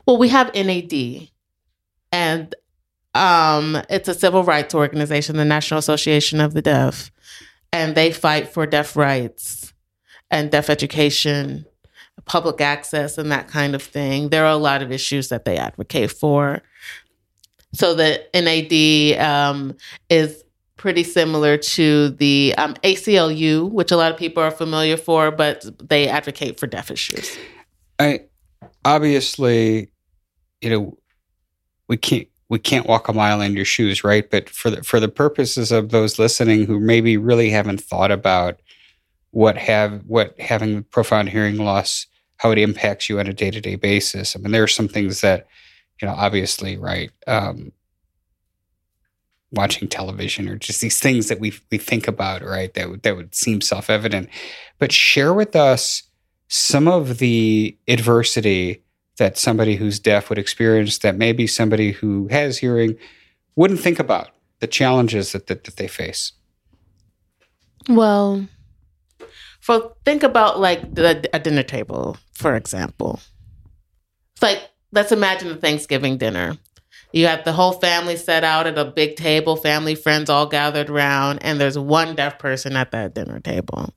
Well, 0.06 0.18
we 0.18 0.28
have 0.28 0.54
NAD, 0.54 1.28
and 2.12 2.54
um, 3.14 3.82
it's 3.90 4.08
a 4.08 4.14
civil 4.14 4.44
rights 4.44 4.74
organization, 4.74 5.36
the 5.36 5.44
National 5.44 5.78
Association 5.78 6.40
of 6.40 6.54
the 6.54 6.62
Deaf, 6.62 7.10
and 7.72 7.94
they 7.94 8.12
fight 8.12 8.48
for 8.48 8.66
deaf 8.66 8.96
rights 8.96 9.72
and 10.30 10.50
deaf 10.50 10.70
education, 10.70 11.66
public 12.24 12.60
access, 12.60 13.18
and 13.18 13.32
that 13.32 13.48
kind 13.48 13.74
of 13.74 13.82
thing. 13.82 14.28
There 14.28 14.44
are 14.44 14.52
a 14.52 14.56
lot 14.56 14.82
of 14.82 14.92
issues 14.92 15.28
that 15.28 15.44
they 15.44 15.56
advocate 15.56 16.10
for. 16.10 16.62
So 17.74 17.94
the 17.94 18.22
NAD 18.34 19.20
um, 19.26 19.76
is 20.08 20.44
pretty 20.76 21.04
similar 21.04 21.56
to 21.56 22.10
the 22.10 22.54
um, 22.58 22.74
ACLU, 22.82 23.70
which 23.70 23.92
a 23.92 23.96
lot 23.96 24.10
of 24.10 24.18
people 24.18 24.42
are 24.42 24.50
familiar 24.50 24.96
for, 24.96 25.30
but 25.30 25.64
they 25.88 26.08
advocate 26.08 26.58
for 26.58 26.66
deaf 26.66 26.90
issues. 26.90 27.36
I 27.98 28.22
obviously, 28.84 29.92
you 30.60 30.70
know, 30.70 30.98
we 31.92 31.98
can't 31.98 32.26
we 32.48 32.58
can't 32.58 32.86
walk 32.86 33.08
a 33.08 33.12
mile 33.12 33.42
in 33.42 33.54
your 33.54 33.66
shoes, 33.66 34.02
right? 34.02 34.30
But 34.30 34.48
for 34.48 34.70
the 34.70 34.82
for 34.82 34.98
the 34.98 35.10
purposes 35.10 35.70
of 35.70 35.90
those 35.90 36.18
listening 36.18 36.64
who 36.64 36.80
maybe 36.80 37.18
really 37.18 37.50
haven't 37.50 37.82
thought 37.82 38.10
about 38.10 38.60
what 39.32 39.58
have 39.58 40.00
what 40.06 40.40
having 40.40 40.84
profound 40.84 41.28
hearing 41.28 41.58
loss, 41.58 42.06
how 42.38 42.50
it 42.50 42.56
impacts 42.56 43.10
you 43.10 43.20
on 43.20 43.26
a 43.26 43.34
day 43.34 43.50
to 43.50 43.60
day 43.60 43.76
basis. 43.76 44.34
I 44.34 44.38
mean, 44.38 44.52
there 44.52 44.62
are 44.62 44.68
some 44.68 44.88
things 44.88 45.20
that, 45.20 45.46
you 46.00 46.08
know, 46.08 46.14
obviously, 46.14 46.78
right. 46.78 47.10
Um, 47.26 47.72
watching 49.50 49.86
television 49.86 50.48
or 50.48 50.56
just 50.56 50.80
these 50.80 50.98
things 50.98 51.28
that 51.28 51.40
we 51.40 51.52
we 51.70 51.76
think 51.76 52.08
about, 52.08 52.42
right? 52.42 52.72
That 52.72 53.02
that 53.02 53.16
would 53.16 53.34
seem 53.34 53.60
self 53.60 53.90
evident, 53.90 54.30
but 54.78 54.92
share 54.92 55.34
with 55.34 55.54
us 55.54 56.04
some 56.48 56.88
of 56.88 57.18
the 57.18 57.76
adversity 57.86 58.82
that 59.18 59.38
somebody 59.38 59.76
who's 59.76 60.00
deaf 60.00 60.28
would 60.28 60.38
experience 60.38 60.98
that 60.98 61.16
maybe 61.16 61.46
somebody 61.46 61.92
who 61.92 62.28
has 62.28 62.58
hearing 62.58 62.96
wouldn't 63.56 63.80
think 63.80 63.98
about 63.98 64.30
the 64.60 64.66
challenges 64.66 65.32
that, 65.32 65.46
that, 65.48 65.64
that 65.64 65.76
they 65.76 65.88
face. 65.88 66.32
Well 67.88 68.46
for 69.62 69.94
think 70.04 70.24
about 70.24 70.60
like 70.60 70.94
the, 70.94 71.28
a 71.32 71.38
dinner 71.38 71.62
table 71.62 72.18
for 72.34 72.56
example. 72.56 73.20
It's 74.34 74.42
like 74.42 74.68
let's 74.90 75.12
imagine 75.12 75.50
a 75.50 75.56
thanksgiving 75.56 76.18
dinner. 76.18 76.58
You 77.12 77.26
have 77.26 77.44
the 77.44 77.52
whole 77.52 77.72
family 77.72 78.16
set 78.16 78.42
out 78.42 78.66
at 78.66 78.76
a 78.76 78.84
big 78.84 79.16
table 79.16 79.56
family 79.56 79.94
friends 79.94 80.28
all 80.28 80.46
gathered 80.46 80.90
around 80.90 81.38
and 81.38 81.60
there's 81.60 81.78
one 81.78 82.16
deaf 82.16 82.38
person 82.38 82.76
at 82.76 82.90
that 82.90 83.14
dinner 83.14 83.40
table. 83.40 83.94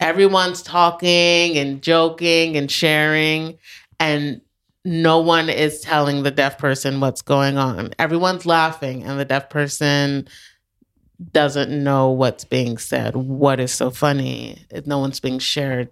Everyone's 0.00 0.62
talking 0.62 1.56
and 1.56 1.80
joking 1.80 2.56
and 2.56 2.70
sharing 2.70 3.58
and 3.98 4.40
no 4.84 5.18
one 5.18 5.48
is 5.48 5.80
telling 5.80 6.22
the 6.22 6.30
deaf 6.30 6.58
person 6.58 7.00
what's 7.00 7.22
going 7.22 7.58
on. 7.58 7.90
Everyone's 7.98 8.46
laughing 8.46 9.02
and 9.02 9.18
the 9.18 9.24
deaf 9.24 9.50
person 9.50 10.28
doesn't 11.32 11.70
know 11.70 12.10
what's 12.10 12.44
being 12.44 12.78
said. 12.78 13.16
What 13.16 13.58
is 13.58 13.72
so 13.72 13.90
funny 13.90 14.64
no 14.84 14.98
one's 14.98 15.20
being 15.20 15.38
shared 15.38 15.90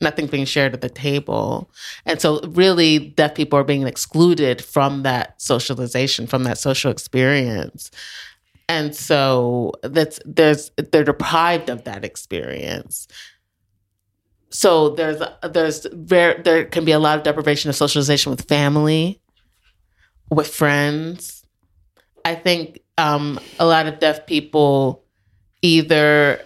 nothing 0.00 0.26
being 0.26 0.44
shared 0.44 0.74
at 0.74 0.82
the 0.82 0.90
table. 0.90 1.70
And 2.04 2.20
so 2.20 2.40
really 2.48 2.98
deaf 2.98 3.34
people 3.34 3.58
are 3.58 3.64
being 3.64 3.86
excluded 3.86 4.62
from 4.62 5.02
that 5.04 5.40
socialization 5.40 6.26
from 6.26 6.44
that 6.44 6.58
social 6.58 6.90
experience. 6.90 7.90
And 8.68 8.94
so 8.94 9.72
that's 9.82 10.20
there's 10.24 10.70
they're 10.92 11.04
deprived 11.04 11.70
of 11.70 11.84
that 11.84 12.04
experience 12.04 13.08
so 14.50 14.90
there's 14.90 15.20
there's 15.42 15.86
very 15.92 16.40
there 16.42 16.64
can 16.64 16.84
be 16.84 16.92
a 16.92 16.98
lot 16.98 17.18
of 17.18 17.24
deprivation 17.24 17.68
of 17.68 17.76
socialization 17.76 18.30
with 18.30 18.46
family, 18.48 19.20
with 20.30 20.48
friends. 20.48 21.44
I 22.24 22.34
think 22.34 22.80
um, 22.98 23.38
a 23.58 23.66
lot 23.66 23.86
of 23.86 23.98
deaf 23.98 24.26
people 24.26 25.04
either 25.62 26.40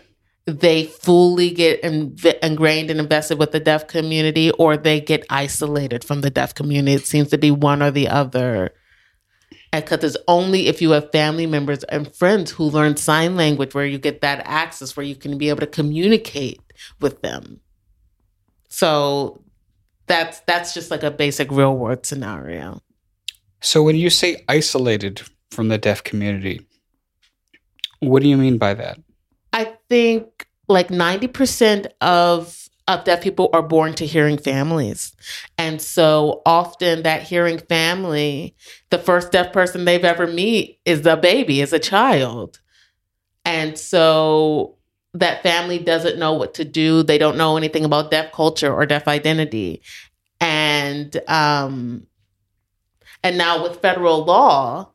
they 0.46 0.84
fully 0.84 1.50
get 1.50 1.82
inv- 1.82 2.38
ingrained 2.42 2.90
and 2.90 2.98
invested 2.98 3.38
with 3.38 3.52
the 3.52 3.60
deaf 3.60 3.86
community 3.86 4.50
or 4.52 4.76
they 4.76 5.00
get 5.00 5.24
isolated 5.30 6.02
from 6.02 6.22
the 6.22 6.30
deaf 6.30 6.54
community. 6.54 6.94
It 6.94 7.06
seems 7.06 7.28
to 7.28 7.38
be 7.38 7.50
one 7.50 7.82
or 7.82 7.90
the 7.90 8.08
other. 8.08 8.74
Because 9.72 10.02
it's 10.02 10.16
only 10.26 10.66
if 10.66 10.82
you 10.82 10.90
have 10.90 11.12
family 11.12 11.46
members 11.46 11.84
and 11.84 12.12
friends 12.16 12.50
who 12.50 12.64
learn 12.64 12.96
sign 12.96 13.36
language 13.36 13.74
where 13.74 13.86
you 13.86 13.98
get 13.98 14.20
that 14.22 14.42
access 14.44 14.96
where 14.96 15.06
you 15.06 15.14
can 15.14 15.38
be 15.38 15.48
able 15.48 15.60
to 15.60 15.66
communicate 15.66 16.60
with 17.00 17.22
them. 17.22 17.60
So 18.70 19.42
that's 20.06 20.40
that's 20.40 20.72
just 20.72 20.90
like 20.90 21.02
a 21.02 21.10
basic 21.10 21.50
real 21.50 21.76
world 21.76 22.06
scenario. 22.06 22.80
So 23.60 23.82
when 23.82 23.96
you 23.96 24.08
say 24.08 24.42
isolated 24.48 25.22
from 25.50 25.68
the 25.68 25.76
deaf 25.76 26.02
community, 26.02 26.66
what 27.98 28.22
do 28.22 28.28
you 28.28 28.38
mean 28.38 28.56
by 28.56 28.74
that? 28.74 28.98
I 29.52 29.76
think 29.88 30.46
like 30.68 30.88
90% 30.88 31.88
of 32.00 32.56
of 32.88 33.04
deaf 33.04 33.22
people 33.22 33.50
are 33.52 33.62
born 33.62 33.94
to 33.94 34.06
hearing 34.06 34.36
families. 34.36 35.12
And 35.58 35.80
so 35.80 36.42
often 36.44 37.04
that 37.04 37.22
hearing 37.22 37.58
family, 37.58 38.56
the 38.90 38.98
first 38.98 39.30
deaf 39.30 39.52
person 39.52 39.84
they've 39.84 40.04
ever 40.04 40.26
meet 40.26 40.80
is 40.84 41.06
a 41.06 41.16
baby, 41.16 41.60
is 41.60 41.72
a 41.72 41.78
child. 41.78 42.58
And 43.44 43.78
so 43.78 44.76
that 45.14 45.42
family 45.42 45.78
doesn't 45.78 46.18
know 46.18 46.34
what 46.34 46.54
to 46.54 46.64
do. 46.64 47.02
They 47.02 47.18
don't 47.18 47.36
know 47.36 47.56
anything 47.56 47.84
about 47.84 48.10
deaf 48.10 48.32
culture 48.32 48.72
or 48.72 48.86
deaf 48.86 49.08
identity. 49.08 49.82
And 50.40 51.20
um 51.28 52.06
and 53.22 53.36
now 53.36 53.62
with 53.62 53.80
federal 53.82 54.24
law, 54.24 54.92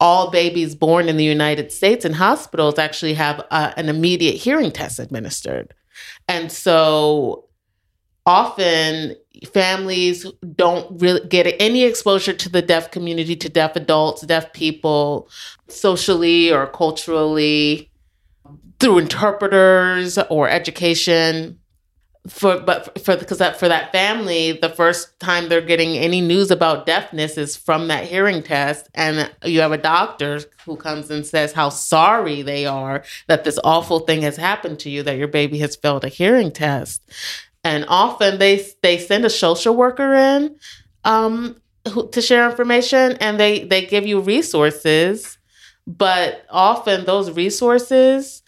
all 0.00 0.30
babies 0.30 0.74
born 0.74 1.08
in 1.08 1.16
the 1.16 1.24
United 1.24 1.70
States 1.72 2.04
in 2.04 2.12
hospitals 2.12 2.78
actually 2.78 3.14
have 3.14 3.44
uh, 3.50 3.72
an 3.76 3.88
immediate 3.88 4.34
hearing 4.34 4.70
test 4.70 4.98
administered. 4.98 5.72
And 6.28 6.50
so 6.50 7.48
often 8.26 9.14
families 9.52 10.26
don't 10.54 11.00
really 11.00 11.26
get 11.28 11.54
any 11.60 11.84
exposure 11.84 12.32
to 12.32 12.48
the 12.48 12.62
deaf 12.62 12.90
community, 12.90 13.36
to 13.36 13.48
deaf 13.48 13.76
adults, 13.76 14.22
deaf 14.22 14.52
people, 14.52 15.28
socially 15.68 16.52
or 16.52 16.66
culturally 16.66 17.90
through 18.78 18.98
interpreters 18.98 20.18
or 20.30 20.48
education 20.48 21.58
for 22.28 22.58
but 22.58 22.98
for 23.00 23.16
because 23.16 23.38
that 23.38 23.58
for 23.58 23.68
that 23.68 23.92
family 23.92 24.52
the 24.52 24.68
first 24.68 25.18
time 25.20 25.48
they're 25.48 25.60
getting 25.60 25.96
any 25.96 26.20
news 26.20 26.50
about 26.50 26.86
deafness 26.86 27.38
is 27.38 27.56
from 27.56 27.88
that 27.88 28.04
hearing 28.04 28.42
test. 28.42 28.88
And 28.94 29.30
you 29.44 29.60
have 29.60 29.72
a 29.72 29.78
doctor 29.78 30.40
who 30.64 30.76
comes 30.76 31.10
and 31.10 31.24
says 31.24 31.52
how 31.52 31.68
sorry 31.68 32.42
they 32.42 32.66
are 32.66 33.04
that 33.28 33.44
this 33.44 33.58
awful 33.62 34.00
thing 34.00 34.22
has 34.22 34.36
happened 34.36 34.80
to 34.80 34.90
you 34.90 35.02
that 35.04 35.18
your 35.18 35.28
baby 35.28 35.58
has 35.58 35.76
failed 35.76 36.04
a 36.04 36.08
hearing 36.08 36.50
test. 36.50 37.02
And 37.62 37.84
often 37.88 38.38
they 38.38 38.66
they 38.82 38.98
send 38.98 39.24
a 39.24 39.30
social 39.30 39.76
worker 39.76 40.14
in 40.14 40.56
um, 41.04 41.60
who, 41.92 42.08
to 42.10 42.20
share 42.20 42.48
information 42.48 43.12
and 43.20 43.38
they 43.38 43.64
they 43.64 43.86
give 43.86 44.06
you 44.06 44.20
resources. 44.20 45.38
But 45.86 46.44
often 46.50 47.04
those 47.04 47.30
resources 47.30 48.42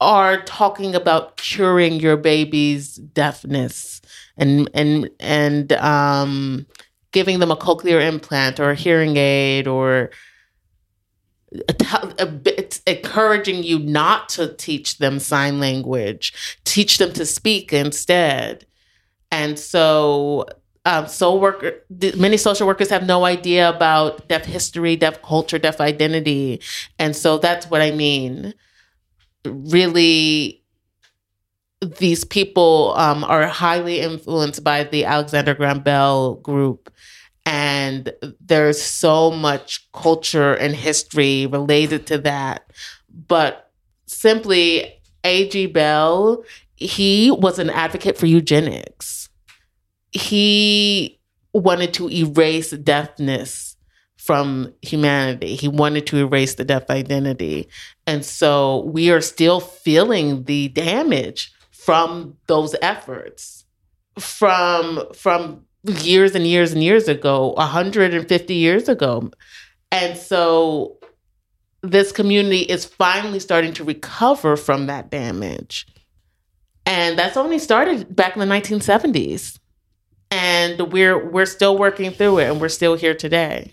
are 0.00 0.42
talking 0.42 0.94
about 0.94 1.36
curing 1.36 2.00
your 2.00 2.16
baby's 2.16 2.96
deafness 2.96 4.00
and 4.36 4.68
and 4.74 5.10
and 5.20 5.72
um, 5.74 6.66
giving 7.12 7.38
them 7.38 7.50
a 7.50 7.56
cochlear 7.56 8.06
implant 8.06 8.60
or 8.60 8.70
a 8.70 8.74
hearing 8.74 9.16
aid 9.16 9.66
or 9.66 10.10
it's 11.50 12.82
encouraging 12.86 13.62
you 13.62 13.78
not 13.78 14.28
to 14.30 14.52
teach 14.54 14.98
them 14.98 15.18
sign 15.18 15.60
language. 15.60 16.58
Teach 16.64 16.98
them 16.98 17.12
to 17.12 17.24
speak 17.24 17.72
instead. 17.72 18.66
And 19.30 19.58
so 19.58 20.46
um, 20.84 21.08
soul 21.08 21.40
worker, 21.40 21.82
many 22.16 22.36
social 22.36 22.66
workers 22.66 22.90
have 22.90 23.06
no 23.06 23.24
idea 23.24 23.68
about 23.68 24.28
deaf 24.28 24.44
history, 24.44 24.96
deaf 24.96 25.20
culture, 25.22 25.58
deaf 25.58 25.80
identity, 25.80 26.60
and 26.98 27.14
so 27.14 27.38
that's 27.38 27.68
what 27.68 27.82
I 27.82 27.90
mean. 27.90 28.54
Really, 29.46 30.62
these 31.80 32.24
people 32.24 32.94
um, 32.96 33.24
are 33.24 33.46
highly 33.46 34.00
influenced 34.00 34.62
by 34.64 34.84
the 34.84 35.04
Alexander 35.04 35.54
Graham 35.54 35.80
Bell 35.80 36.34
group, 36.36 36.92
and 37.44 38.12
there's 38.40 38.80
so 38.80 39.30
much 39.30 39.90
culture 39.92 40.54
and 40.54 40.74
history 40.74 41.46
related 41.46 42.06
to 42.08 42.18
that. 42.18 42.70
But 43.28 43.70
simply, 44.06 45.00
A.G. 45.24 45.66
Bell, 45.66 46.44
he 46.76 47.30
was 47.30 47.58
an 47.58 47.70
advocate 47.70 48.16
for 48.16 48.26
eugenics. 48.26 49.28
He 50.12 51.18
wanted 51.52 51.94
to 51.94 52.08
erase 52.10 52.70
deafness 52.70 53.65
from 54.26 54.72
humanity. 54.82 55.54
He 55.54 55.68
wanted 55.68 56.06
to 56.08 56.18
erase 56.18 56.54
the 56.54 56.64
deaf 56.64 56.90
identity. 56.90 57.68
And 58.06 58.24
so 58.24 58.84
we 58.86 59.10
are 59.10 59.20
still 59.20 59.60
feeling 59.60 60.44
the 60.44 60.68
damage 60.68 61.52
from 61.70 62.36
those 62.48 62.74
efforts. 62.82 63.64
From 64.18 65.04
from 65.14 65.64
years 65.84 66.34
and 66.34 66.46
years 66.46 66.72
and 66.72 66.82
years 66.82 67.06
ago 67.06 67.52
150 67.56 68.54
years 68.54 68.88
ago. 68.88 69.30
And 69.92 70.16
so 70.16 70.96
this 71.82 72.12
community 72.12 72.62
is 72.62 72.84
finally 72.84 73.38
starting 73.38 73.72
to 73.74 73.84
recover 73.84 74.56
from 74.56 74.86
that 74.86 75.10
damage. 75.10 75.86
And 76.86 77.18
that's 77.18 77.36
only 77.36 77.58
started 77.58 78.16
back 78.16 78.36
in 78.36 78.40
the 78.40 78.46
1970s 78.46 79.58
and 80.30 80.92
we're 80.92 81.30
we're 81.30 81.46
still 81.46 81.78
working 81.78 82.10
through 82.10 82.38
it 82.38 82.50
and 82.50 82.60
we're 82.60 82.68
still 82.68 82.96
here 82.96 83.14
today 83.14 83.72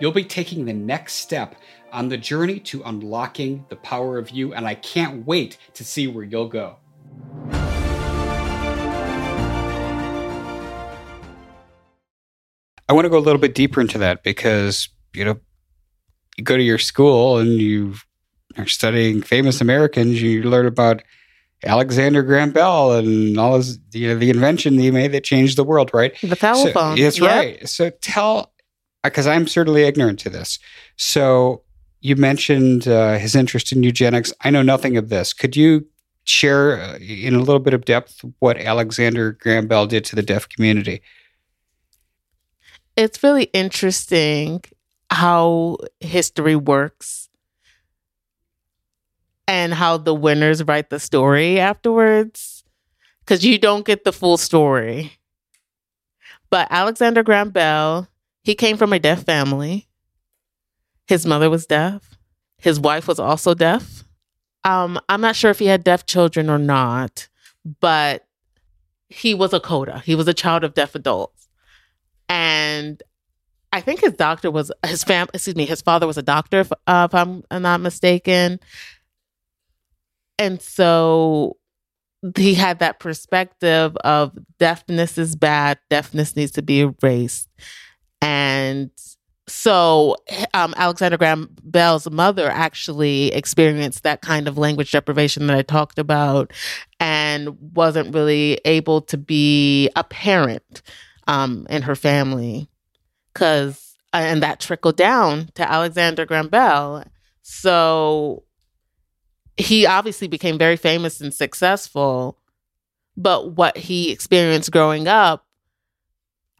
You'll 0.00 0.12
be 0.12 0.24
taking 0.24 0.64
the 0.64 0.72
next 0.72 1.14
step 1.14 1.54
on 1.92 2.08
the 2.08 2.16
journey 2.16 2.58
to 2.60 2.82
unlocking 2.84 3.64
the 3.68 3.76
power 3.76 4.18
of 4.18 4.30
you, 4.30 4.52
and 4.52 4.66
I 4.66 4.74
can't 4.74 5.24
wait 5.24 5.56
to 5.74 5.84
see 5.84 6.08
where 6.08 6.24
you'll 6.24 6.48
go. 6.48 6.78
I 12.86 12.92
want 12.92 13.04
to 13.04 13.08
go 13.08 13.18
a 13.18 13.20
little 13.20 13.40
bit 13.40 13.54
deeper 13.54 13.80
into 13.80 13.98
that 13.98 14.24
because, 14.24 14.88
you 15.14 15.24
know, 15.24 15.38
you 16.36 16.42
go 16.42 16.56
to 16.56 16.62
your 16.62 16.78
school 16.78 17.38
and 17.38 17.50
you 17.50 17.94
are 18.58 18.66
studying 18.66 19.22
famous 19.22 19.60
Americans, 19.60 20.20
you 20.20 20.42
learn 20.42 20.66
about 20.66 21.02
Alexander 21.64 22.22
Graham 22.24 22.50
Bell 22.50 22.92
and 22.92 23.38
all 23.38 23.56
his, 23.56 23.78
you 23.92 24.08
know, 24.08 24.18
the 24.18 24.30
invention 24.30 24.76
that 24.76 24.82
he 24.82 24.90
made 24.90 25.12
that 25.12 25.22
changed 25.22 25.56
the 25.56 25.64
world, 25.64 25.92
right? 25.94 26.20
The 26.20 26.34
telephone. 26.34 26.96
So, 26.96 27.02
that's 27.02 27.18
yep. 27.20 27.30
right. 27.30 27.68
So 27.68 27.90
tell 28.02 28.53
because 29.04 29.26
I'm 29.26 29.46
certainly 29.46 29.82
ignorant 29.82 30.18
to 30.20 30.30
this. 30.30 30.58
So 30.96 31.62
you 32.00 32.16
mentioned 32.16 32.88
uh, 32.88 33.18
his 33.18 33.34
interest 33.34 33.72
in 33.72 33.82
eugenics. 33.82 34.32
I 34.42 34.50
know 34.50 34.62
nothing 34.62 34.96
of 34.96 35.08
this. 35.08 35.32
Could 35.32 35.56
you 35.56 35.86
share 36.24 36.80
uh, 36.80 36.98
in 36.98 37.34
a 37.34 37.38
little 37.38 37.60
bit 37.60 37.74
of 37.74 37.84
depth 37.84 38.24
what 38.40 38.58
Alexander 38.58 39.32
Graham 39.32 39.68
Bell 39.68 39.86
did 39.86 40.04
to 40.06 40.16
the 40.16 40.22
deaf 40.22 40.48
community? 40.48 41.02
It's 42.96 43.22
really 43.22 43.44
interesting 43.52 44.62
how 45.10 45.78
history 46.00 46.56
works 46.56 47.28
and 49.46 49.74
how 49.74 49.98
the 49.98 50.14
winners 50.14 50.64
write 50.64 50.90
the 50.90 50.98
story 50.98 51.60
afterwards 51.60 52.64
because 53.20 53.44
you 53.44 53.58
don't 53.58 53.86
get 53.86 54.04
the 54.04 54.12
full 54.12 54.36
story. 54.36 55.12
But 56.50 56.68
Alexander 56.70 57.22
Graham 57.22 57.50
Bell 57.50 58.08
he 58.44 58.54
came 58.54 58.76
from 58.76 58.92
a 58.92 58.98
deaf 58.98 59.24
family. 59.24 59.88
His 61.06 61.26
mother 61.26 61.50
was 61.50 61.66
deaf. 61.66 62.16
His 62.58 62.78
wife 62.78 63.08
was 63.08 63.18
also 63.18 63.54
deaf. 63.54 64.04
Um, 64.64 65.00
I'm 65.08 65.20
not 65.20 65.36
sure 65.36 65.50
if 65.50 65.58
he 65.58 65.66
had 65.66 65.84
deaf 65.84 66.06
children 66.06 66.48
or 66.48 66.58
not, 66.58 67.28
but 67.80 68.26
he 69.08 69.34
was 69.34 69.52
a 69.52 69.60
coda. 69.60 70.02
He 70.04 70.14
was 70.14 70.28
a 70.28 70.34
child 70.34 70.64
of 70.64 70.74
deaf 70.74 70.94
adults. 70.94 71.48
And 72.28 73.02
I 73.72 73.80
think 73.80 74.00
his 74.00 74.14
doctor 74.14 74.50
was 74.50 74.72
his 74.86 75.04
fam. 75.04 75.26
Excuse 75.34 75.56
me, 75.56 75.66
his 75.66 75.82
father 75.82 76.06
was 76.06 76.16
a 76.16 76.22
doctor, 76.22 76.60
if, 76.60 76.72
uh, 76.86 77.08
if 77.10 77.14
I'm 77.14 77.42
not 77.50 77.80
mistaken. 77.80 78.60
And 80.38 80.60
so 80.60 81.56
he 82.36 82.54
had 82.54 82.78
that 82.78 82.98
perspective 83.00 83.96
of 83.98 84.36
deafness 84.58 85.18
is 85.18 85.36
bad. 85.36 85.78
Deafness 85.90 86.34
needs 86.36 86.52
to 86.52 86.62
be 86.62 86.80
erased. 86.80 87.48
And 88.24 88.90
so 89.46 90.16
um, 90.54 90.72
Alexander 90.78 91.18
Graham 91.18 91.54
Bell's 91.62 92.10
mother 92.10 92.48
actually 92.48 93.26
experienced 93.34 94.02
that 94.02 94.22
kind 94.22 94.48
of 94.48 94.56
language 94.56 94.92
deprivation 94.92 95.46
that 95.46 95.56
I 95.56 95.60
talked 95.60 95.98
about 95.98 96.52
and 96.98 97.54
wasn't 97.74 98.14
really 98.14 98.58
able 98.64 99.02
to 99.02 99.18
be 99.18 99.90
a 99.94 100.04
parent 100.04 100.80
um, 101.26 101.66
in 101.68 101.82
her 101.82 101.94
family. 101.94 102.70
Because, 103.34 103.94
uh, 104.14 104.22
and 104.22 104.42
that 104.42 104.60
trickled 104.60 104.96
down 104.96 105.50
to 105.56 105.70
Alexander 105.70 106.24
Graham 106.24 106.48
Bell. 106.48 107.04
So 107.42 108.44
he 109.58 109.84
obviously 109.84 110.28
became 110.28 110.56
very 110.56 110.76
famous 110.76 111.20
and 111.20 111.34
successful. 111.34 112.38
But 113.18 113.52
what 113.52 113.76
he 113.76 114.10
experienced 114.10 114.72
growing 114.72 115.06
up 115.06 115.43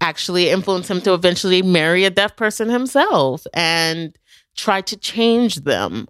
actually 0.01 0.51
influenced 0.51 0.91
him 0.91 1.01
to 1.03 1.15
eventually 1.15 1.63
marry 1.63 2.05
a 2.05 2.11
deaf 2.11 2.37
person 2.37 2.69
himself 2.69 3.47
and 3.55 4.17
try 4.57 4.81
to 4.83 4.97
change 4.97 5.57
them. 5.57 6.09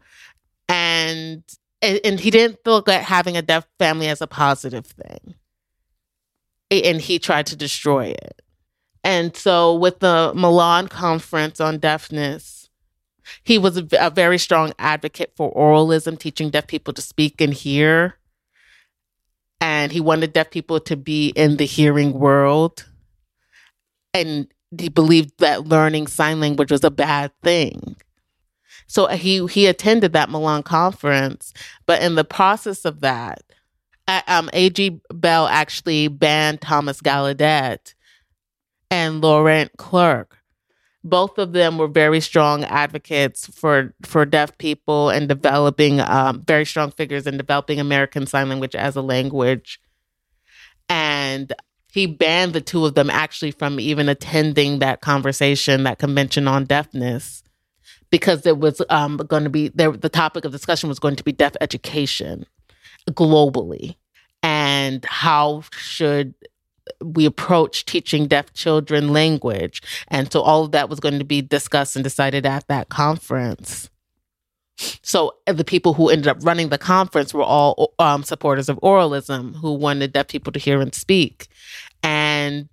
And 0.68 1.42
and 1.82 2.18
he 2.18 2.30
didn't 2.30 2.60
look 2.64 2.88
at 2.88 3.02
having 3.02 3.36
a 3.36 3.42
deaf 3.42 3.66
family 3.78 4.08
as 4.08 4.22
a 4.22 4.26
positive 4.26 4.86
thing. 4.86 5.34
And 6.70 7.00
he 7.00 7.18
tried 7.18 7.46
to 7.46 7.56
destroy 7.56 8.06
it. 8.06 8.40
And 9.04 9.36
so 9.36 9.74
with 9.74 10.00
the 10.00 10.32
Milan 10.34 10.88
conference 10.88 11.60
on 11.60 11.78
deafness, 11.78 12.70
he 13.42 13.58
was 13.58 13.76
a, 13.76 13.86
a 14.00 14.10
very 14.10 14.38
strong 14.38 14.72
advocate 14.78 15.34
for 15.36 15.52
oralism, 15.52 16.18
teaching 16.18 16.48
deaf 16.48 16.66
people 16.66 16.94
to 16.94 17.02
speak 17.02 17.40
and 17.42 17.52
hear. 17.52 18.16
And 19.60 19.92
he 19.92 20.00
wanted 20.00 20.32
deaf 20.32 20.50
people 20.50 20.80
to 20.80 20.96
be 20.96 21.28
in 21.28 21.58
the 21.58 21.66
hearing 21.66 22.12
world 22.12 22.86
and 24.14 24.46
he 24.78 24.88
believed 24.88 25.38
that 25.38 25.66
learning 25.66 26.06
sign 26.06 26.40
language 26.40 26.70
was 26.70 26.84
a 26.84 26.90
bad 26.90 27.32
thing. 27.42 27.96
So 28.86 29.06
he 29.08 29.46
he 29.46 29.66
attended 29.66 30.12
that 30.12 30.30
Milan 30.30 30.62
conference, 30.62 31.52
but 31.86 32.02
in 32.02 32.14
the 32.14 32.24
process 32.24 32.84
of 32.84 33.00
that, 33.00 33.42
um, 34.28 34.50
A.G. 34.52 35.00
Bell 35.12 35.46
actually 35.46 36.08
banned 36.08 36.60
Thomas 36.60 37.00
Gallaudet 37.00 37.94
and 38.90 39.20
Laurent 39.20 39.70
Clerc. 39.78 40.38
Both 41.02 41.38
of 41.38 41.52
them 41.52 41.76
were 41.76 41.88
very 41.88 42.20
strong 42.20 42.64
advocates 42.64 43.46
for 43.46 43.94
for 44.02 44.24
deaf 44.24 44.56
people 44.58 45.10
and 45.10 45.28
developing 45.28 46.00
um, 46.00 46.42
very 46.46 46.64
strong 46.64 46.90
figures 46.90 47.26
in 47.26 47.36
developing 47.36 47.80
American 47.80 48.26
Sign 48.26 48.48
Language 48.48 48.74
as 48.74 48.96
a 48.96 49.02
language. 49.02 49.80
And 50.88 51.52
he 51.94 52.06
banned 52.06 52.52
the 52.54 52.60
two 52.60 52.84
of 52.84 52.94
them 52.94 53.08
actually 53.08 53.52
from 53.52 53.78
even 53.78 54.08
attending 54.08 54.80
that 54.80 55.00
conversation, 55.00 55.84
that 55.84 56.00
convention 56.00 56.48
on 56.48 56.64
deafness, 56.64 57.44
because 58.10 58.44
it 58.46 58.58
was 58.58 58.82
um, 58.90 59.16
going 59.16 59.44
to 59.44 59.50
be 59.50 59.68
there. 59.68 59.92
The 59.92 60.08
topic 60.08 60.44
of 60.44 60.50
discussion 60.50 60.88
was 60.88 60.98
going 60.98 61.14
to 61.14 61.22
be 61.22 61.30
deaf 61.30 61.54
education 61.60 62.46
globally, 63.10 63.94
and 64.42 65.04
how 65.04 65.62
should 65.70 66.34
we 67.00 67.26
approach 67.26 67.84
teaching 67.84 68.26
deaf 68.26 68.52
children 68.52 69.12
language, 69.12 69.80
and 70.08 70.32
so 70.32 70.42
all 70.42 70.64
of 70.64 70.72
that 70.72 70.88
was 70.88 70.98
going 70.98 71.20
to 71.20 71.24
be 71.24 71.42
discussed 71.42 71.94
and 71.94 72.02
decided 72.02 72.44
at 72.44 72.66
that 72.66 72.88
conference. 72.88 73.88
So 74.76 75.34
the 75.46 75.64
people 75.64 75.94
who 75.94 76.08
ended 76.08 76.28
up 76.28 76.38
running 76.42 76.68
the 76.68 76.78
conference 76.78 77.32
were 77.32 77.42
all 77.42 77.94
um, 77.98 78.22
supporters 78.24 78.68
of 78.68 78.78
oralism 78.82 79.54
who 79.54 79.72
wanted 79.72 80.12
deaf 80.12 80.28
people 80.28 80.52
to 80.52 80.58
hear 80.58 80.80
and 80.80 80.94
speak. 80.94 81.48
And 82.02 82.68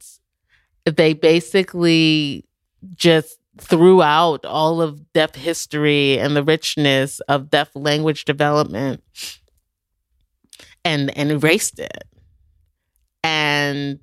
they 0.86 1.14
basically 1.14 2.46
just 2.96 3.38
threw 3.60 4.02
out 4.02 4.46
all 4.46 4.82
of 4.82 5.14
deaf 5.14 5.36
history 5.36 6.18
and 6.18 6.36
the 6.36 6.44
richness 6.44 7.20
of 7.22 7.52
deaf 7.52 7.70
language 7.76 8.26
development 8.26 9.04
and 10.84 11.16
and 11.18 11.32
erased 11.32 11.80
it. 11.80 12.04
And 13.24 14.00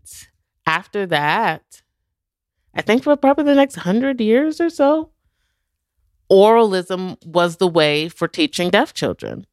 after 0.66 1.06
that, 1.06 1.82
I 2.74 2.82
think 2.82 3.02
for 3.02 3.16
probably 3.16 3.44
the 3.44 3.54
next 3.54 3.76
hundred 3.76 4.20
years 4.20 4.60
or 4.60 4.70
so, 4.70 5.10
oralism 6.28 7.16
was 7.24 7.56
the 7.56 7.68
way 7.68 8.08
for 8.08 8.28
teaching 8.28 8.70
deaf 8.70 8.92
children. 8.94 9.46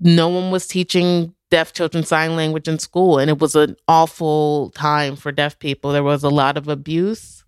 No 0.00 0.28
one 0.28 0.50
was 0.50 0.66
teaching 0.66 1.34
deaf 1.50 1.72
children 1.72 2.04
sign 2.04 2.36
language 2.36 2.68
in 2.68 2.78
school, 2.78 3.18
and 3.18 3.30
it 3.30 3.38
was 3.38 3.54
an 3.54 3.76
awful 3.86 4.70
time 4.70 5.16
for 5.16 5.32
deaf 5.32 5.58
people. 5.58 5.92
There 5.92 6.02
was 6.02 6.22
a 6.22 6.30
lot 6.30 6.56
of 6.56 6.68
abuse. 6.68 7.44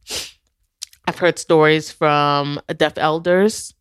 I've 1.06 1.18
heard 1.18 1.38
stories 1.38 1.90
from 1.90 2.60
deaf 2.76 2.96
elders 2.96 3.74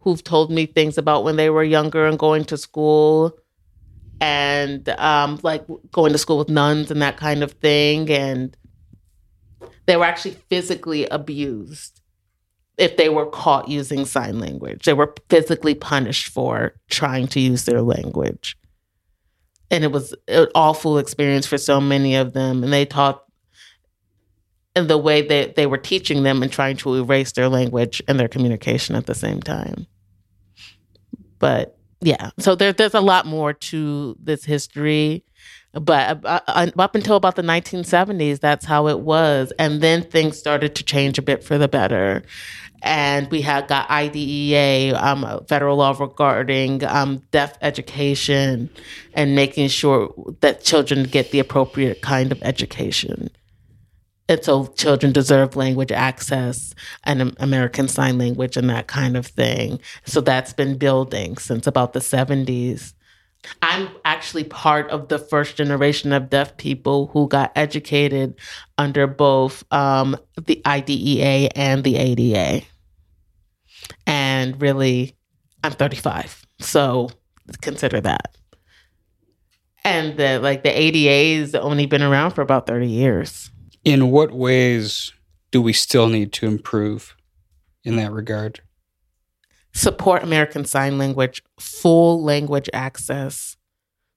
who've 0.00 0.22
told 0.22 0.50
me 0.50 0.66
things 0.66 0.96
about 0.96 1.24
when 1.24 1.36
they 1.36 1.50
were 1.50 1.64
younger 1.64 2.06
and 2.06 2.18
going 2.18 2.44
to 2.46 2.56
school 2.56 3.36
and 4.20 4.88
um, 4.90 5.38
like 5.42 5.64
going 5.92 6.12
to 6.12 6.18
school 6.18 6.38
with 6.38 6.48
nuns 6.48 6.90
and 6.90 7.02
that 7.02 7.16
kind 7.16 7.42
of 7.42 7.52
thing. 7.52 8.10
And 8.10 8.56
they 9.86 9.96
were 9.96 10.04
actually 10.04 10.36
physically 10.48 11.06
abused 11.06 11.97
if 12.78 12.96
they 12.96 13.08
were 13.08 13.26
caught 13.26 13.68
using 13.68 14.04
sign 14.04 14.38
language. 14.38 14.84
They 14.84 14.92
were 14.92 15.14
physically 15.28 15.74
punished 15.74 16.28
for 16.28 16.74
trying 16.88 17.26
to 17.28 17.40
use 17.40 17.64
their 17.64 17.82
language. 17.82 18.56
And 19.70 19.84
it 19.84 19.92
was 19.92 20.14
an 20.28 20.46
awful 20.54 20.96
experience 20.96 21.46
for 21.46 21.58
so 21.58 21.80
many 21.80 22.14
of 22.14 22.32
them. 22.32 22.62
And 22.62 22.72
they 22.72 22.86
taught 22.86 23.24
in 24.76 24.86
the 24.86 24.96
way 24.96 25.22
that 25.22 25.56
they 25.56 25.66
were 25.66 25.76
teaching 25.76 26.22
them 26.22 26.42
and 26.42 26.52
trying 26.52 26.76
to 26.78 26.94
erase 26.94 27.32
their 27.32 27.48
language 27.48 28.00
and 28.06 28.18
their 28.18 28.28
communication 28.28 28.94
at 28.94 29.06
the 29.06 29.14
same 29.14 29.40
time. 29.40 29.86
But 31.38 31.76
yeah, 32.00 32.30
so 32.38 32.54
there, 32.54 32.72
there's 32.72 32.94
a 32.94 33.00
lot 33.00 33.26
more 33.26 33.52
to 33.52 34.16
this 34.22 34.44
history. 34.44 35.24
But 35.72 36.24
uh, 36.24 36.40
uh, 36.46 36.70
up 36.78 36.94
until 36.94 37.16
about 37.16 37.36
the 37.36 37.42
1970s, 37.42 38.40
that's 38.40 38.64
how 38.64 38.88
it 38.88 39.00
was. 39.00 39.52
And 39.58 39.80
then 39.80 40.02
things 40.02 40.38
started 40.38 40.74
to 40.76 40.84
change 40.84 41.18
a 41.18 41.22
bit 41.22 41.44
for 41.44 41.58
the 41.58 41.68
better 41.68 42.22
and 42.82 43.30
we 43.30 43.40
had 43.42 43.68
got 43.68 43.90
IDEA, 43.90 44.96
um, 44.96 45.44
federal 45.48 45.76
law 45.76 45.96
regarding 45.98 46.84
um, 46.84 47.22
deaf 47.30 47.56
education, 47.60 48.70
and 49.14 49.34
making 49.34 49.68
sure 49.68 50.12
that 50.40 50.62
children 50.62 51.04
get 51.04 51.30
the 51.30 51.38
appropriate 51.38 52.02
kind 52.02 52.32
of 52.32 52.42
education. 52.42 53.30
And 54.28 54.44
so 54.44 54.66
children 54.66 55.12
deserve 55.12 55.56
language 55.56 55.90
access 55.90 56.74
and 57.04 57.34
American 57.40 57.88
Sign 57.88 58.18
Language 58.18 58.58
and 58.58 58.68
that 58.68 58.86
kind 58.86 59.16
of 59.16 59.26
thing. 59.26 59.80
So 60.04 60.20
that's 60.20 60.52
been 60.52 60.76
building 60.76 61.38
since 61.38 61.66
about 61.66 61.94
the 61.94 62.00
70s. 62.00 62.92
I'm 63.62 63.88
actually 64.04 64.44
part 64.44 64.90
of 64.90 65.08
the 65.08 65.18
first 65.18 65.56
generation 65.56 66.12
of 66.12 66.30
deaf 66.30 66.56
people 66.56 67.08
who 67.08 67.28
got 67.28 67.52
educated 67.56 68.34
under 68.76 69.06
both 69.06 69.64
um, 69.72 70.16
the 70.36 70.60
IDEA 70.66 71.50
and 71.54 71.84
the 71.84 71.96
ADA. 71.96 72.64
And 74.06 74.60
really, 74.60 75.16
I'm 75.62 75.72
35. 75.72 76.46
So 76.60 77.10
consider 77.62 78.00
that. 78.00 78.36
And 79.84 80.16
the 80.16 80.38
like 80.40 80.64
the 80.64 80.76
ADA's 80.76 81.54
only 81.54 81.86
been 81.86 82.02
around 82.02 82.32
for 82.32 82.42
about 82.42 82.66
30 82.66 82.88
years. 82.88 83.50
In 83.84 84.10
what 84.10 84.32
ways 84.32 85.12
do 85.50 85.62
we 85.62 85.72
still 85.72 86.08
need 86.08 86.32
to 86.34 86.46
improve 86.46 87.16
in 87.84 87.96
that 87.96 88.12
regard? 88.12 88.60
Support 89.72 90.22
American 90.22 90.64
Sign 90.64 90.98
Language, 90.98 91.42
full 91.60 92.22
language 92.22 92.68
access, 92.72 93.56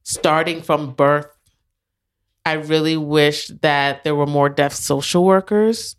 starting 0.03 0.61
from 0.61 0.93
birth. 0.93 1.27
I 2.45 2.53
really 2.53 2.97
wish 2.97 3.47
that 3.61 4.03
there 4.03 4.15
were 4.15 4.25
more 4.25 4.49
deaf 4.49 4.73
social 4.73 5.23
workers 5.23 5.95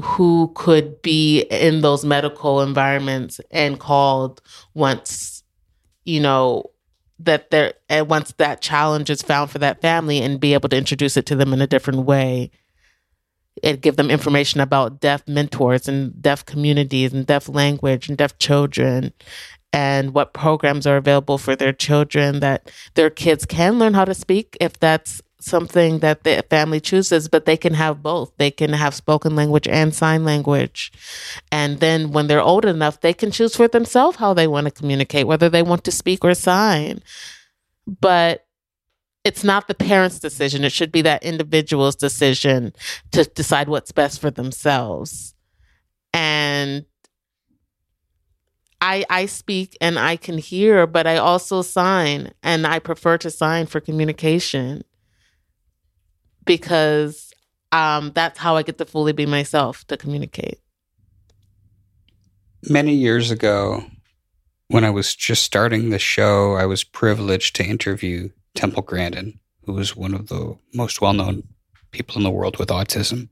who 0.00 0.52
could 0.54 1.02
be 1.02 1.40
in 1.50 1.80
those 1.80 2.04
medical 2.04 2.62
environments 2.62 3.40
and 3.50 3.80
called 3.80 4.40
once, 4.74 5.42
you 6.04 6.20
know, 6.20 6.70
that 7.18 7.50
there 7.50 7.74
and 7.88 8.08
once 8.08 8.32
that 8.38 8.60
challenge 8.60 9.10
is 9.10 9.22
found 9.22 9.50
for 9.50 9.58
that 9.58 9.82
family 9.82 10.22
and 10.22 10.38
be 10.38 10.54
able 10.54 10.68
to 10.68 10.76
introduce 10.76 11.16
it 11.16 11.26
to 11.26 11.34
them 11.34 11.52
in 11.52 11.60
a 11.60 11.66
different 11.66 12.00
way 12.00 12.50
and 13.62 13.80
give 13.80 13.96
them 13.96 14.10
information 14.10 14.60
about 14.60 15.00
deaf 15.00 15.26
mentors 15.26 15.88
and 15.88 16.20
deaf 16.20 16.44
communities 16.44 17.12
and 17.12 17.26
deaf 17.26 17.48
language 17.48 18.08
and 18.08 18.18
deaf 18.18 18.36
children 18.38 19.12
and 19.72 20.14
what 20.14 20.32
programs 20.32 20.86
are 20.86 20.96
available 20.96 21.38
for 21.38 21.54
their 21.54 21.72
children 21.72 22.40
that 22.40 22.70
their 22.94 23.10
kids 23.10 23.44
can 23.44 23.78
learn 23.78 23.94
how 23.94 24.04
to 24.04 24.14
speak 24.14 24.56
if 24.60 24.78
that's 24.78 25.20
something 25.40 26.00
that 26.00 26.24
the 26.24 26.44
family 26.50 26.80
chooses, 26.80 27.28
but 27.28 27.44
they 27.44 27.56
can 27.56 27.74
have 27.74 28.02
both. 28.02 28.32
They 28.38 28.50
can 28.50 28.72
have 28.72 28.94
spoken 28.94 29.36
language 29.36 29.68
and 29.68 29.94
sign 29.94 30.24
language. 30.24 30.92
And 31.52 31.80
then 31.80 32.12
when 32.12 32.26
they're 32.26 32.42
old 32.42 32.64
enough, 32.64 33.00
they 33.00 33.14
can 33.14 33.30
choose 33.30 33.54
for 33.54 33.68
themselves 33.68 34.16
how 34.16 34.34
they 34.34 34.48
want 34.48 34.64
to 34.66 34.70
communicate, 34.70 35.26
whether 35.26 35.48
they 35.48 35.62
want 35.62 35.84
to 35.84 35.92
speak 35.92 36.24
or 36.24 36.34
sign. 36.34 37.02
But 37.86 38.47
it's 39.24 39.44
not 39.44 39.68
the 39.68 39.74
parent's 39.74 40.18
decision. 40.18 40.64
It 40.64 40.72
should 40.72 40.92
be 40.92 41.02
that 41.02 41.22
individual's 41.22 41.96
decision 41.96 42.72
to 43.12 43.24
decide 43.24 43.68
what's 43.68 43.92
best 43.92 44.20
for 44.20 44.30
themselves. 44.30 45.34
And 46.14 46.84
I 48.80 49.04
I 49.10 49.26
speak 49.26 49.76
and 49.80 49.98
I 49.98 50.16
can 50.16 50.38
hear, 50.38 50.86
but 50.86 51.06
I 51.06 51.16
also 51.16 51.62
sign 51.62 52.32
and 52.42 52.66
I 52.66 52.78
prefer 52.78 53.18
to 53.18 53.30
sign 53.30 53.66
for 53.66 53.80
communication 53.80 54.82
because 56.44 57.32
um, 57.72 58.12
that's 58.14 58.38
how 58.38 58.56
I 58.56 58.62
get 58.62 58.78
to 58.78 58.86
fully 58.86 59.12
be 59.12 59.26
myself 59.26 59.86
to 59.88 59.96
communicate. 59.96 60.58
Many 62.68 62.94
years 62.94 63.30
ago, 63.30 63.84
when 64.68 64.84
I 64.84 64.90
was 64.90 65.14
just 65.14 65.42
starting 65.42 65.90
the 65.90 65.98
show, 65.98 66.54
I 66.54 66.66
was 66.66 66.84
privileged 66.84 67.56
to 67.56 67.64
interview 67.64 68.30
Temple 68.58 68.82
Grandin, 68.82 69.38
who 69.64 69.72
was 69.72 69.94
one 69.94 70.14
of 70.14 70.26
the 70.26 70.58
most 70.74 71.00
well 71.00 71.12
known 71.12 71.44
people 71.92 72.16
in 72.16 72.24
the 72.24 72.30
world 72.30 72.58
with 72.58 72.70
autism. 72.70 73.28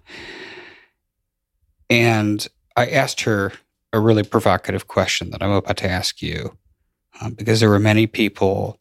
And 1.90 2.46
I 2.76 2.86
asked 2.86 3.22
her 3.22 3.52
a 3.92 3.98
really 3.98 4.22
provocative 4.22 4.86
question 4.86 5.30
that 5.30 5.42
I'm 5.42 5.50
about 5.50 5.78
to 5.78 5.90
ask 5.90 6.22
you, 6.22 6.56
um, 7.20 7.32
because 7.32 7.58
there 7.58 7.68
were 7.68 7.80
many 7.80 8.06
people 8.06 8.78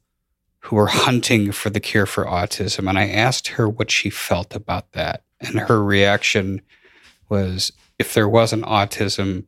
who 0.60 0.76
were 0.76 0.86
hunting 0.88 1.52
for 1.52 1.72
the 1.72 1.80
cure 1.80 2.06
for 2.06 2.26
autism. 2.26 2.88
And 2.88 3.00
I 3.00 3.08
asked 3.08 3.48
her 3.50 3.68
what 3.68 3.90
she 3.90 4.12
felt 4.12 4.56
about 4.56 4.92
that. 4.92 5.24
And 5.40 5.60
her 5.62 5.84
reaction 5.84 6.62
was 7.28 7.72
if 7.98 8.14
there 8.14 8.30
wasn't 8.30 8.66
autism, 8.66 9.46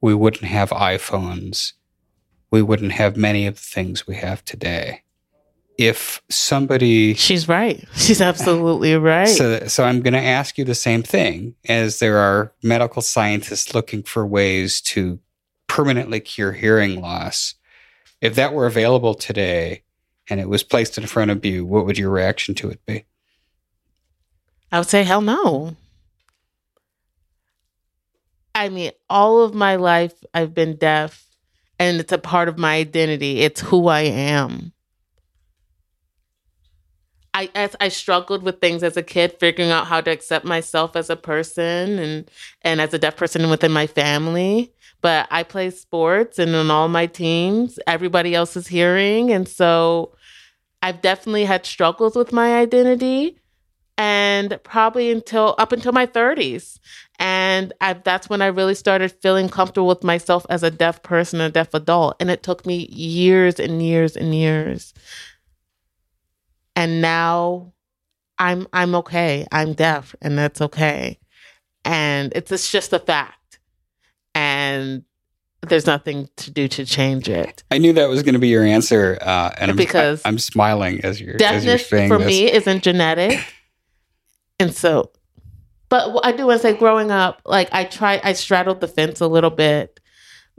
we 0.00 0.14
wouldn't 0.14 0.44
have 0.44 0.70
iPhones. 0.70 1.74
We 2.50 2.60
wouldn't 2.60 2.92
have 2.92 3.16
many 3.16 3.46
of 3.46 3.54
the 3.54 3.60
things 3.60 4.06
we 4.06 4.16
have 4.16 4.44
today. 4.44 5.02
If 5.76 6.22
somebody. 6.28 7.14
She's 7.14 7.48
right. 7.48 7.84
She's 7.94 8.20
absolutely 8.20 8.96
right. 8.96 9.28
So, 9.28 9.66
so 9.66 9.84
I'm 9.84 10.02
going 10.02 10.14
to 10.14 10.20
ask 10.20 10.56
you 10.56 10.64
the 10.64 10.74
same 10.74 11.02
thing 11.02 11.56
as 11.68 11.98
there 11.98 12.18
are 12.18 12.52
medical 12.62 13.02
scientists 13.02 13.74
looking 13.74 14.02
for 14.02 14.24
ways 14.26 14.80
to 14.82 15.18
permanently 15.66 16.20
cure 16.20 16.52
hearing 16.52 17.00
loss. 17.00 17.54
If 18.20 18.36
that 18.36 18.54
were 18.54 18.66
available 18.66 19.14
today, 19.14 19.82
and 20.28 20.40
it 20.40 20.48
was 20.48 20.62
placed 20.62 20.96
in 20.96 21.06
front 21.06 21.30
of 21.30 21.44
you, 21.44 21.64
what 21.64 21.84
would 21.86 21.98
your 21.98 22.10
reaction 22.10 22.54
to 22.56 22.70
it 22.70 22.80
be? 22.86 23.04
I 24.72 24.78
would 24.78 24.88
say, 24.88 25.02
hell 25.02 25.20
no. 25.20 25.76
I 28.54 28.68
mean, 28.68 28.92
all 29.10 29.42
of 29.42 29.54
my 29.54 29.76
life 29.76 30.14
I've 30.32 30.54
been 30.54 30.76
deaf, 30.76 31.26
and 31.78 31.98
it's 31.98 32.12
a 32.12 32.18
part 32.18 32.48
of 32.48 32.58
my 32.58 32.76
identity. 32.76 33.40
It's 33.40 33.60
who 33.60 33.88
I 33.88 34.02
am. 34.02 34.72
I 37.34 37.50
as 37.54 37.76
I 37.80 37.88
struggled 37.88 38.42
with 38.44 38.60
things 38.60 38.82
as 38.84 38.96
a 38.96 39.02
kid, 39.02 39.36
figuring 39.40 39.70
out 39.72 39.86
how 39.88 40.00
to 40.02 40.10
accept 40.10 40.44
myself 40.46 40.96
as 40.96 41.10
a 41.10 41.16
person 41.16 41.98
and 41.98 42.30
and 42.62 42.80
as 42.80 42.94
a 42.94 42.98
deaf 42.98 43.16
person 43.16 43.50
within 43.50 43.72
my 43.72 43.86
family. 43.88 44.72
But 45.02 45.28
I 45.30 45.42
play 45.44 45.70
sports, 45.70 46.38
and 46.38 46.54
on 46.56 46.70
all 46.70 46.88
my 46.88 47.06
teams, 47.06 47.78
everybody 47.86 48.34
else 48.34 48.56
is 48.56 48.68
hearing, 48.68 49.32
and 49.32 49.48
so 49.48 50.14
I've 50.82 51.02
definitely 51.02 51.44
had 51.46 51.66
struggles 51.66 52.16
with 52.16 52.32
my 52.32 52.58
identity. 52.60 53.38
and 53.96 54.58
probably 54.64 55.10
until 55.10 55.54
up 55.58 55.72
until 55.72 55.92
my 55.92 56.06
30s. 56.06 56.78
And 57.18 57.72
I, 57.80 57.92
that's 57.94 58.28
when 58.28 58.42
I 58.42 58.46
really 58.46 58.74
started 58.74 59.12
feeling 59.22 59.48
comfortable 59.48 59.86
with 59.88 60.02
myself 60.02 60.44
as 60.50 60.62
a 60.64 60.70
deaf 60.70 61.02
person, 61.02 61.40
a 61.40 61.50
deaf 61.50 61.72
adult. 61.74 62.16
And 62.20 62.30
it 62.30 62.42
took 62.42 62.66
me 62.66 62.86
years 62.90 63.60
and 63.60 63.82
years 63.82 64.16
and 64.16 64.34
years. 64.34 64.92
And 66.76 67.00
now 67.00 67.72
I'm 68.38 68.66
I'm 68.72 68.94
okay. 68.96 69.46
I'm 69.52 69.74
deaf, 69.74 70.14
and 70.20 70.36
that's 70.36 70.60
okay. 70.60 71.18
And 71.84 72.32
it's, 72.34 72.50
it's 72.50 72.70
just 72.70 72.92
a 72.92 72.98
fact. 72.98 73.58
And 74.34 75.04
there's 75.68 75.86
nothing 75.86 76.28
to 76.36 76.50
do 76.50 76.68
to 76.68 76.84
change 76.84 77.28
it. 77.28 77.62
I 77.70 77.78
knew 77.78 77.92
that 77.94 78.08
was 78.08 78.22
going 78.22 78.34
to 78.34 78.38
be 78.38 78.48
your 78.48 78.64
answer, 78.64 79.18
uh, 79.20 79.54
and 79.58 79.70
I'm, 79.70 79.76
Because 79.76 80.22
I, 80.24 80.28
am 80.28 80.38
smiling 80.38 81.00
as 81.04 81.20
you're 81.20 81.36
as 81.42 81.64
you're 81.64 81.76
Deafness 81.76 81.88
saying 81.88 82.08
for 82.08 82.18
this. 82.18 82.26
me 82.26 82.52
isn't 82.52 82.82
genetic. 82.82 83.44
and 84.58 84.74
so, 84.74 85.10
but 85.88 86.12
what 86.12 86.26
I 86.26 86.32
do 86.32 86.46
want 86.46 86.60
to 86.60 86.68
say, 86.68 86.76
growing 86.76 87.10
up, 87.10 87.42
like 87.44 87.68
I 87.72 87.84
tried, 87.84 88.20
I 88.24 88.32
straddled 88.32 88.80
the 88.80 88.88
fence 88.88 89.20
a 89.20 89.26
little 89.26 89.50
bit 89.50 90.00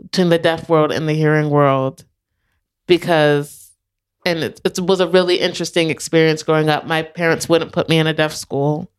between 0.02 0.30
the 0.30 0.40
deaf 0.40 0.70
world 0.70 0.92
and 0.92 1.08
the 1.08 1.14
hearing 1.14 1.50
world 1.50 2.04
because, 2.88 3.65
and 4.26 4.40
it, 4.40 4.62
it 4.66 4.80
was 4.80 5.00
a 5.00 5.08
really 5.08 5.40
interesting 5.40 5.90
experience 5.90 6.44
growing 6.44 6.68
up. 6.68 6.86
My 6.86 7.04
parents 7.04 7.48
wouldn't 7.48 7.72
put 7.72 7.88
me 7.88 8.00
in 8.00 8.08
a 8.08 8.14
deaf 8.14 8.34
school. 8.34 8.92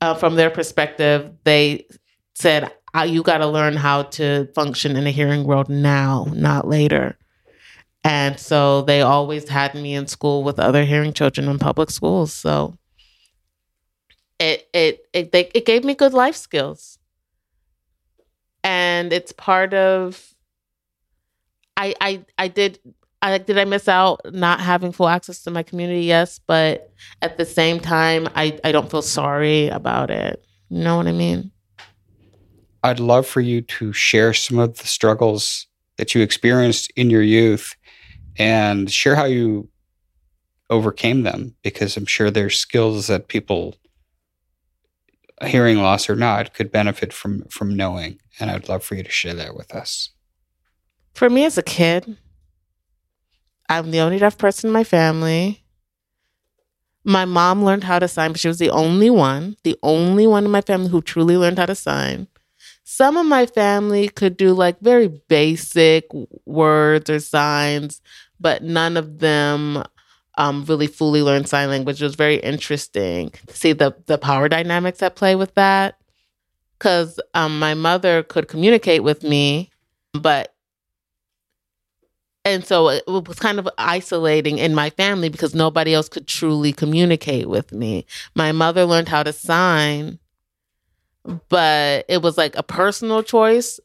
Uh, 0.00 0.14
from 0.14 0.36
their 0.36 0.50
perspective, 0.50 1.32
they 1.42 1.86
said, 2.34 2.72
uh, 2.96 3.02
you 3.02 3.22
got 3.22 3.38
to 3.38 3.46
learn 3.46 3.74
how 3.74 4.04
to 4.04 4.46
function 4.54 4.96
in 4.96 5.04
the 5.04 5.10
hearing 5.10 5.44
world 5.44 5.68
now, 5.68 6.26
not 6.32 6.68
later. 6.68 7.18
And 8.04 8.38
so 8.38 8.82
they 8.82 9.02
always 9.02 9.48
had 9.48 9.74
me 9.74 9.94
in 9.94 10.06
school 10.06 10.44
with 10.44 10.60
other 10.60 10.84
hearing 10.84 11.12
children 11.12 11.48
in 11.48 11.58
public 11.58 11.90
schools. 11.90 12.32
So 12.32 12.78
it 14.38 14.68
it 14.72 15.06
it 15.12 15.32
they, 15.32 15.50
it 15.52 15.66
gave 15.66 15.84
me 15.84 15.94
good 15.94 16.14
life 16.14 16.36
skills. 16.36 16.98
And 18.62 19.12
it's 19.12 19.32
part 19.32 19.74
of 19.74 20.34
I 21.76 21.94
I 22.00 22.24
I 22.38 22.48
did 22.48 22.78
I 23.20 23.38
did 23.38 23.58
I 23.58 23.64
miss 23.64 23.88
out 23.88 24.20
not 24.32 24.60
having 24.60 24.92
full 24.92 25.08
access 25.08 25.42
to 25.42 25.50
my 25.50 25.62
community? 25.62 26.02
Yes, 26.02 26.40
but 26.46 26.92
at 27.20 27.36
the 27.36 27.44
same 27.44 27.80
time 27.80 28.28
I 28.34 28.58
I 28.62 28.72
don't 28.72 28.90
feel 28.90 29.02
sorry 29.02 29.68
about 29.68 30.10
it. 30.10 30.44
You 30.68 30.84
know 30.84 30.96
what 30.96 31.06
I 31.06 31.12
mean? 31.12 31.50
I'd 32.84 33.00
love 33.00 33.26
for 33.26 33.40
you 33.40 33.60
to 33.62 33.92
share 33.92 34.32
some 34.32 34.58
of 34.58 34.78
the 34.78 34.86
struggles 34.86 35.66
that 35.96 36.14
you 36.14 36.22
experienced 36.22 36.92
in 36.94 37.10
your 37.10 37.22
youth 37.22 37.74
and 38.36 38.90
share 38.90 39.16
how 39.16 39.24
you 39.24 39.68
overcame 40.70 41.22
them 41.22 41.56
because 41.62 41.96
I'm 41.96 42.06
sure 42.06 42.30
there's 42.30 42.56
skills 42.56 43.08
that 43.08 43.28
people 43.28 43.74
hearing 45.44 45.78
loss 45.78 46.08
or 46.08 46.16
not 46.16 46.54
could 46.54 46.70
benefit 46.70 47.12
from 47.12 47.44
from 47.48 47.76
knowing 47.76 48.20
and 48.38 48.50
I'd 48.50 48.68
love 48.68 48.84
for 48.84 48.94
you 48.94 49.02
to 49.02 49.10
share 49.10 49.34
that 49.34 49.56
with 49.56 49.74
us. 49.74 50.10
For 51.14 51.28
me 51.28 51.44
as 51.44 51.58
a 51.58 51.62
kid, 51.62 52.16
I'm 53.68 53.90
the 53.90 54.00
only 54.00 54.18
deaf 54.18 54.38
person 54.38 54.68
in 54.68 54.72
my 54.72 54.84
family. 54.84 55.62
My 57.04 57.24
mom 57.24 57.64
learned 57.64 57.84
how 57.84 57.98
to 57.98 58.08
sign, 58.08 58.32
but 58.32 58.40
she 58.40 58.48
was 58.48 58.58
the 58.58 58.70
only 58.70 59.08
one, 59.10 59.56
the 59.64 59.78
only 59.82 60.26
one 60.26 60.44
in 60.44 60.50
my 60.50 60.60
family 60.60 60.90
who 60.90 61.00
truly 61.00 61.36
learned 61.36 61.58
how 61.58 61.66
to 61.66 61.74
sign. 61.74 62.28
Some 62.84 63.16
of 63.16 63.26
my 63.26 63.46
family 63.46 64.08
could 64.08 64.36
do 64.36 64.52
like 64.54 64.80
very 64.80 65.08
basic 65.28 66.06
words 66.46 67.10
or 67.10 67.20
signs, 67.20 68.00
but 68.40 68.62
none 68.62 68.96
of 68.96 69.18
them 69.20 69.84
um, 70.38 70.64
really 70.66 70.86
fully 70.86 71.22
learned 71.22 71.48
sign 71.48 71.68
language. 71.70 72.00
It 72.00 72.06
was 72.06 72.14
very 72.14 72.36
interesting 72.36 73.32
to 73.46 73.56
see 73.56 73.72
the 73.72 73.94
the 74.06 74.18
power 74.18 74.48
dynamics 74.48 75.02
at 75.02 75.16
play 75.16 75.34
with 75.36 75.54
that. 75.54 75.98
Because 76.78 77.20
um, 77.34 77.58
my 77.58 77.74
mother 77.74 78.22
could 78.22 78.48
communicate 78.48 79.02
with 79.02 79.22
me, 79.24 79.70
but 80.12 80.54
and 82.48 82.64
so 82.64 82.88
it 82.88 83.04
was 83.06 83.38
kind 83.38 83.58
of 83.58 83.68
isolating 83.78 84.58
in 84.58 84.74
my 84.74 84.90
family 84.90 85.28
because 85.28 85.54
nobody 85.54 85.94
else 85.94 86.08
could 86.08 86.26
truly 86.26 86.72
communicate 86.72 87.48
with 87.48 87.72
me. 87.72 88.06
My 88.34 88.52
mother 88.52 88.84
learned 88.84 89.08
how 89.08 89.22
to 89.22 89.32
sign, 89.32 90.18
but 91.48 92.04
it 92.08 92.22
was 92.22 92.36
like 92.36 92.56
a 92.56 92.62
personal 92.62 93.22
choice 93.22 93.80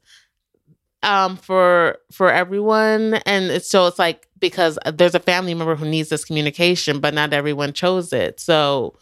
um 1.03 1.37
for 1.37 1.97
for 2.11 2.31
everyone. 2.31 3.15
And 3.25 3.61
so 3.61 3.87
it's 3.87 3.99
like 3.99 4.27
because 4.39 4.79
there's 4.93 5.15
a 5.15 5.19
family 5.19 5.53
member 5.53 5.75
who 5.75 5.85
needs 5.85 6.09
this 6.09 6.25
communication 6.25 6.99
but 6.99 7.13
not 7.13 7.33
everyone 7.33 7.73
chose 7.73 8.13
it. 8.13 8.39
So 8.39 8.97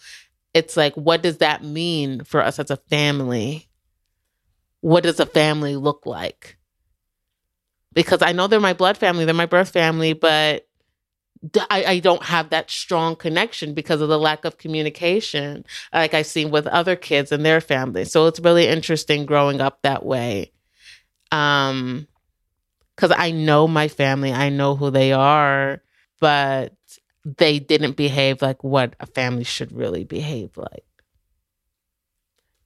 it's 0.53 0.75
like 0.75 0.95
what 0.95 1.21
does 1.21 1.37
that 1.37 1.63
mean 1.63 2.23
for 2.23 2.41
us 2.41 2.59
as 2.59 2.71
a 2.71 2.77
family? 2.77 3.67
What 4.81 5.03
does 5.03 5.19
a 5.19 5.25
family 5.25 5.75
look 5.75 6.05
like 6.05 6.57
because 7.93 8.21
i 8.21 8.31
know 8.31 8.47
they're 8.47 8.59
my 8.59 8.73
blood 8.73 8.97
family 8.97 9.25
they're 9.25 9.33
my 9.33 9.45
birth 9.45 9.69
family 9.69 10.13
but 10.13 10.67
I 11.71 11.97
don't 11.97 12.21
have 12.21 12.51
that 12.51 12.69
strong 12.69 13.15
connection 13.15 13.73
because 13.73 13.99
of 13.99 14.09
the 14.09 14.19
lack 14.19 14.45
of 14.45 14.59
communication 14.59 15.65
like 15.91 16.13
i've 16.13 16.27
seen 16.27 16.51
with 16.51 16.67
other 16.67 16.95
kids 16.95 17.31
and 17.31 17.43
their 17.43 17.61
families 17.61 18.11
so 18.11 18.27
it's 18.27 18.39
really 18.39 18.67
interesting 18.67 19.25
growing 19.25 19.59
up 19.59 19.81
that 19.81 20.05
way. 20.05 20.51
Um 21.31 22.07
because 22.95 23.15
i 23.17 23.31
know 23.31 23.67
my 23.67 23.87
family 23.87 24.31
i 24.31 24.49
know 24.49 24.75
who 24.75 24.91
they 24.91 25.11
are 25.11 25.81
but 26.19 26.73
they 27.25 27.59
didn't 27.59 27.97
behave 27.97 28.41
like 28.41 28.63
what 28.63 28.95
a 28.99 29.05
family 29.05 29.43
should 29.43 29.71
really 29.71 30.03
behave 30.03 30.55
like 30.57 30.85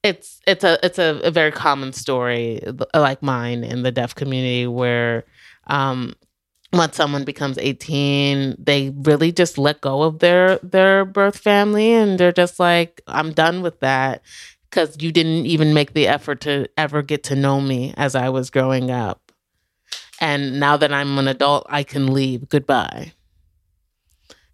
it's 0.06 0.40
it's 0.46 0.64
a 0.64 0.78
it's 0.86 1.00
a, 1.00 1.20
a 1.24 1.32
very 1.32 1.52
common 1.52 1.92
story 1.92 2.62
like 2.94 3.24
mine 3.24 3.64
in 3.64 3.82
the 3.82 3.92
deaf 3.92 4.14
community 4.14 4.68
where 4.68 5.26
um 5.66 6.14
once 6.72 6.96
someone 6.96 7.24
becomes 7.24 7.58
18 7.58 8.56
they 8.60 8.92
really 9.02 9.32
just 9.32 9.58
let 9.58 9.82
go 9.82 10.04
of 10.04 10.20
their 10.20 10.60
their 10.60 11.06
birth 11.06 11.40
family 11.40 11.92
and 11.92 12.20
they're 12.20 12.32
just 12.32 12.60
like 12.60 13.02
i'm 13.08 13.34
done 13.34 13.64
with 13.64 13.80
that 13.80 14.22
because 14.70 14.96
you 15.02 15.12
didn't 15.12 15.48
even 15.48 15.74
make 15.74 15.94
the 15.94 16.08
effort 16.08 16.40
to 16.42 16.68
ever 16.78 17.02
get 17.02 17.24
to 17.24 17.36
know 17.36 17.60
me 17.60 17.92
as 17.98 18.14
i 18.14 18.30
was 18.30 18.50
growing 18.52 18.92
up. 18.92 19.32
And 20.22 20.60
now 20.60 20.78
that 20.78 20.94
i'm 20.94 21.18
an 21.18 21.28
adult 21.28 21.66
i 21.70 21.84
can 21.84 22.14
leave. 22.14 22.48
Goodbye. 22.50 23.14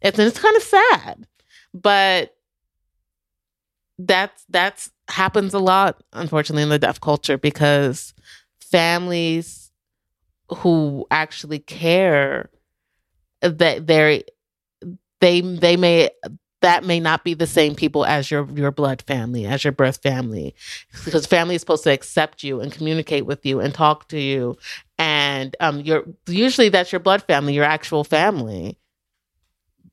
It's, 0.02 0.18
it's 0.18 0.40
kind 0.40 0.56
of 0.56 0.64
sad 0.64 1.28
but 1.74 2.36
that's 4.00 4.44
that's 4.50 4.91
happens 5.12 5.54
a 5.54 5.60
lot 5.60 6.02
unfortunately 6.14 6.64
in 6.64 6.70
the 6.70 6.80
deaf 6.80 7.00
culture 7.02 7.38
because 7.38 8.14
families 8.60 9.72
who 10.50 11.06
actually 11.12 11.60
care 11.60 12.50
that 13.42 13.88
they 13.88 14.24
they 15.20 15.42
they 15.42 15.78
may 15.78 16.10
that 16.62 16.84
may 16.84 17.00
not 17.00 17.24
be 17.24 17.34
the 17.34 17.48
same 17.48 17.74
people 17.76 18.06
as 18.06 18.30
your 18.30 18.48
your 18.52 18.72
blood 18.72 19.02
family 19.08 19.46
as 19.46 19.64
your 19.64 19.74
birth 19.74 20.02
family. 20.04 20.56
Because 21.06 21.26
family 21.26 21.56
is 21.56 21.62
supposed 21.62 21.84
to 21.86 21.92
accept 21.92 22.44
you 22.44 22.62
and 22.62 22.72
communicate 22.72 23.26
with 23.26 23.46
you 23.46 23.60
and 23.60 23.74
talk 23.74 24.08
to 24.10 24.20
you. 24.20 24.58
And 24.98 25.56
um 25.60 25.82
your 25.82 26.04
usually 26.28 26.70
that's 26.70 26.92
your 26.92 27.00
blood 27.00 27.24
family 27.24 27.54
your 27.54 27.66
actual 27.66 28.04
family. 28.04 28.78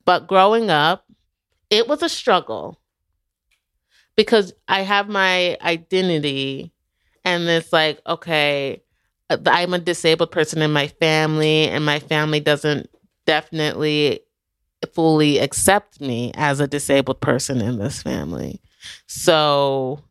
But 0.05 0.27
growing 0.27 0.69
up 0.69 1.05
it 1.69 1.87
was 1.87 2.03
a 2.03 2.09
struggle 2.09 2.79
because 4.19 4.51
I 4.67 4.81
have 4.81 5.07
my 5.07 5.57
identity 5.61 6.73
and 7.23 7.47
it's 7.47 7.71
like, 7.71 8.01
okay, 8.05 8.83
uh, 9.29 9.37
I'm 9.45 9.73
a 9.73 9.79
disabled 9.79 10.29
person 10.29 10.61
in 10.61 10.73
my 10.73 10.89
family, 10.89 11.69
and 11.69 11.85
my 11.85 11.99
family 11.99 12.41
doesn't 12.41 12.89
definitely 13.25 14.19
fully 14.93 15.37
accept 15.37 16.01
me 16.01 16.33
as 16.35 16.59
a 16.59 16.67
disabled 16.67 17.21
person 17.21 17.61
in 17.61 17.79
this 17.79 18.03
family. 18.03 18.61
So 19.07 20.03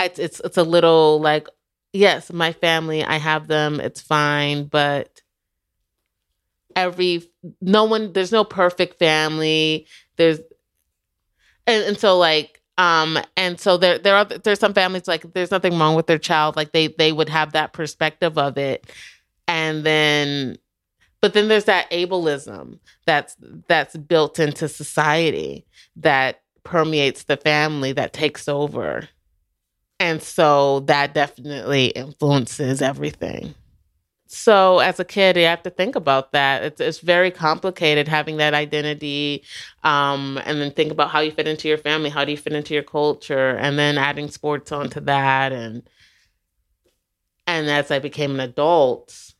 it's 0.00 0.18
it's 0.18 0.40
it's 0.40 0.56
a 0.56 0.62
little 0.62 1.20
like, 1.20 1.48
yes, 1.92 2.32
my 2.32 2.54
family, 2.54 3.04
I 3.04 3.18
have 3.18 3.46
them, 3.46 3.78
it's 3.78 4.00
fine, 4.00 4.68
but 4.68 5.20
every 6.74 7.24
no 7.60 7.84
one 7.84 8.14
there's 8.14 8.32
no 8.32 8.42
perfect 8.44 8.98
family. 8.98 9.86
There's 10.16 10.40
and, 11.66 11.84
and 11.84 11.98
so 11.98 12.16
like 12.16 12.62
um 12.78 13.18
and 13.36 13.58
so 13.58 13.76
there 13.76 13.98
there 13.98 14.16
are 14.16 14.24
there's 14.24 14.60
some 14.60 14.74
families 14.74 15.08
like 15.08 15.32
there's 15.32 15.50
nothing 15.50 15.78
wrong 15.78 15.94
with 15.94 16.06
their 16.06 16.18
child 16.18 16.56
like 16.56 16.72
they 16.72 16.88
they 16.88 17.12
would 17.12 17.28
have 17.28 17.52
that 17.52 17.72
perspective 17.72 18.36
of 18.38 18.58
it. 18.58 18.86
And 19.48 19.84
then 19.84 20.58
but 21.20 21.32
then 21.32 21.48
there's 21.48 21.64
that 21.64 21.90
ableism 21.90 22.78
that's 23.06 23.36
that's 23.68 23.96
built 23.96 24.38
into 24.38 24.68
society 24.68 25.66
that 25.96 26.42
permeates 26.64 27.24
the 27.24 27.36
family 27.36 27.92
that 27.92 28.12
takes 28.12 28.48
over. 28.48 29.08
And 29.98 30.22
so 30.22 30.80
that 30.80 31.14
definitely 31.14 31.86
influences 31.86 32.82
everything 32.82 33.54
so 34.26 34.80
as 34.80 34.98
a 35.00 35.04
kid, 35.04 35.36
you 35.36 35.44
have 35.44 35.62
to 35.62 35.70
think 35.70 35.94
about 35.96 36.32
that. 36.32 36.62
It's 36.64 36.80
it's 36.80 36.98
very 37.00 37.30
complicated 37.30 38.08
having 38.08 38.38
that 38.38 38.54
identity, 38.54 39.44
um, 39.84 40.40
and 40.44 40.60
then 40.60 40.72
think 40.72 40.90
about 40.92 41.10
how 41.10 41.20
you 41.20 41.30
fit 41.30 41.46
into 41.48 41.68
your 41.68 41.78
family, 41.78 42.10
how 42.10 42.24
do 42.24 42.32
you 42.32 42.36
fit 42.38 42.52
into 42.52 42.74
your 42.74 42.82
culture, 42.82 43.50
and 43.56 43.78
then 43.78 43.98
adding 43.98 44.28
sports 44.30 44.72
onto 44.72 45.00
that, 45.00 45.52
and 45.52 45.88
and 47.46 47.68
as 47.70 47.90
I 47.90 47.98
became 47.98 48.32
an 48.32 48.40
adult, 48.40 49.34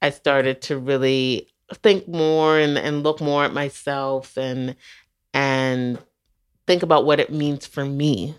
I 0.00 0.10
started 0.10 0.60
to 0.62 0.78
really 0.78 1.48
think 1.74 2.08
more 2.08 2.58
and, 2.58 2.76
and 2.76 3.02
look 3.02 3.20
more 3.20 3.44
at 3.44 3.52
myself 3.54 4.36
and 4.36 4.76
and 5.32 5.98
think 6.66 6.82
about 6.82 7.06
what 7.06 7.20
it 7.20 7.32
means 7.32 7.66
for 7.66 7.84
me 7.84 8.34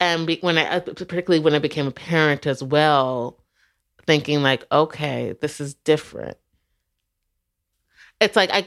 and 0.00 0.26
be, 0.26 0.38
when 0.40 0.58
I, 0.58 0.66
uh, 0.66 0.80
particularly 0.80 1.40
when 1.42 1.54
I 1.54 1.58
became 1.58 1.86
a 1.86 1.92
parent 1.92 2.46
as 2.46 2.62
well, 2.62 3.38
thinking 4.06 4.42
like, 4.42 4.64
okay, 4.70 5.34
this 5.40 5.60
is 5.60 5.74
different. 5.74 6.36
It's 8.20 8.36
like 8.36 8.50
I, 8.52 8.66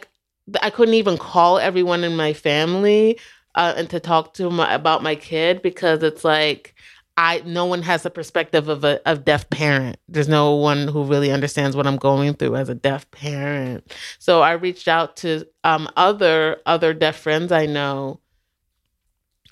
I 0.61 0.69
couldn't 0.69 0.95
even 0.95 1.17
call 1.17 1.57
everyone 1.57 2.03
in 2.03 2.15
my 2.15 2.33
family 2.33 3.19
uh, 3.55 3.73
and 3.77 3.89
to 3.89 3.99
talk 3.99 4.33
to 4.35 4.43
them 4.43 4.59
about 4.59 5.03
my 5.03 5.15
kid 5.15 5.61
because 5.61 6.03
it's 6.03 6.23
like 6.23 6.75
I 7.17 7.41
no 7.45 7.65
one 7.65 7.81
has 7.81 8.05
a 8.05 8.09
perspective 8.09 8.69
of 8.69 8.83
a 8.83 9.01
of 9.09 9.25
deaf 9.25 9.49
parent. 9.49 9.97
There's 10.07 10.29
no 10.29 10.55
one 10.55 10.87
who 10.87 11.03
really 11.03 11.31
understands 11.31 11.75
what 11.75 11.85
I'm 11.85 11.97
going 11.97 12.35
through 12.35 12.55
as 12.55 12.69
a 12.69 12.75
deaf 12.75 13.09
parent. 13.11 13.91
So 14.19 14.41
I 14.41 14.53
reached 14.53 14.87
out 14.87 15.17
to 15.17 15.45
um, 15.63 15.89
other 15.97 16.57
other 16.65 16.93
deaf 16.93 17.17
friends 17.17 17.51
I 17.51 17.65
know 17.65 18.21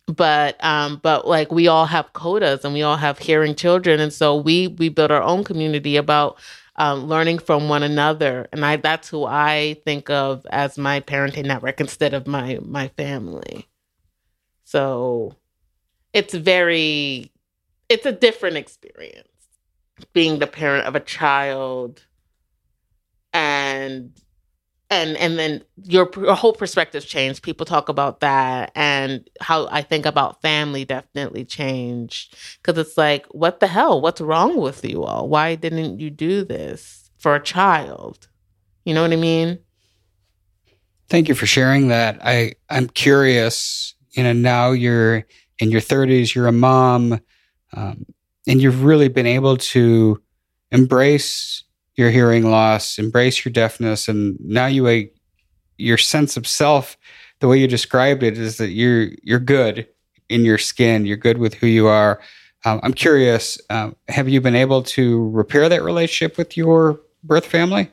but 0.08 0.64
um 0.64 0.98
but 1.04 1.28
like 1.28 1.52
we 1.52 1.68
all 1.68 1.86
have 1.86 2.14
codas 2.14 2.64
and 2.64 2.74
we 2.74 2.82
all 2.82 2.98
have 2.98 3.20
hearing 3.20 3.56
children. 3.56 4.00
And 4.00 4.14
so 4.14 4.36
we 4.36 4.68
we 4.68 4.90
build 4.90 5.12
our 5.12 5.22
own 5.22 5.44
community 5.44 5.98
about 5.98 6.40
um, 6.78 7.08
learning 7.08 7.40
from 7.40 7.70
one 7.70 7.84
another. 7.84 8.48
And 8.52 8.66
i 8.66 8.78
that's 8.78 9.10
who 9.10 9.26
i 9.26 9.78
think 9.86 10.10
of 10.10 10.46
as 10.52 10.78
my 10.78 11.00
parenting 11.02 11.46
network 11.46 11.80
instead 11.82 12.14
of 12.14 12.28
my 12.28 12.60
my 12.64 12.90
family. 12.90 13.68
So 14.66 15.36
it's 16.14 16.34
very 16.34 17.32
it's 17.90 18.06
a 18.06 18.12
different 18.12 18.58
experience 18.58 19.28
being 20.14 20.40
the 20.40 20.48
parent 20.48 20.86
of 20.88 20.96
a 20.96 21.00
child 21.02 22.06
and 23.34 24.12
and 24.90 25.18
and 25.18 25.38
then 25.38 25.64
your, 25.84 26.10
your 26.18 26.36
whole 26.36 26.54
perspectives 26.54 27.06
changed. 27.06 27.44
People 27.44 27.66
talk 27.66 27.90
about 27.90 28.22
that 28.22 28.72
and 28.76 29.28
how 29.42 29.68
i 29.70 29.82
think 29.82 30.06
about 30.06 30.42
family 30.42 30.86
definitely 30.86 31.46
changed. 31.46 32.36
Because 32.62 32.78
it's 32.78 32.98
like 32.98 33.26
what 33.28 33.60
the 33.60 33.68
hell? 33.68 34.00
What's 34.02 34.22
wrong 34.22 34.58
with 34.58 34.86
you 34.86 35.04
all? 35.04 35.28
Why 35.28 35.56
didn't 35.56 36.00
you 36.00 36.10
do 36.10 36.44
this 36.44 37.10
for 37.18 37.36
a 37.36 37.44
child? 37.44 38.28
You 38.86 38.94
know 38.94 39.02
what 39.02 39.14
i 39.14 39.18
mean? 39.18 39.60
Thank 41.10 41.30
you 41.30 41.36
for 41.36 41.46
sharing 41.46 41.90
that. 41.90 42.20
I 42.24 42.54
i'm 42.70 42.88
curious 42.88 43.96
you 44.12 44.24
know 44.24 44.34
now 44.34 44.72
you're 44.72 45.26
in 45.60 45.72
your 45.72 45.82
30s 45.82 46.34
you're 46.34 46.48
a 46.48 46.52
mom 46.52 47.20
um, 47.74 48.06
and 48.48 48.62
you've 48.62 48.84
really 48.84 49.10
been 49.10 49.26
able 49.26 49.58
to 49.58 50.22
embrace 50.72 51.64
your 51.98 52.12
hearing 52.12 52.50
loss, 52.50 52.98
embrace 52.98 53.44
your 53.44 53.52
deafness, 53.52 54.08
and 54.08 54.38
now 54.40 54.68
you 54.68 55.10
your 55.78 55.98
sense 55.98 56.38
of 56.38 56.48
self. 56.48 56.98
The 57.40 57.48
way 57.48 57.60
you 57.60 57.68
described 57.68 58.24
it 58.24 58.38
is 58.38 58.58
that 58.58 58.70
you're 58.70 59.10
you're 59.24 59.40
good 59.40 59.88
in 60.30 60.46
your 60.46 60.58
skin. 60.58 61.06
You're 61.06 61.18
good 61.18 61.38
with 61.38 61.56
who 61.56 61.68
you 61.68 61.88
are. 61.88 62.22
Um, 62.66 62.80
I'm 62.84 62.94
curious. 62.94 63.60
Um, 63.70 63.96
have 64.08 64.28
you 64.30 64.42
been 64.42 64.56
able 64.56 64.84
to 64.84 65.30
repair 65.30 65.70
that 65.70 65.84
relationship 65.84 66.38
with 66.38 66.58
your 66.58 67.00
birth 67.24 67.46
family? 67.46 67.92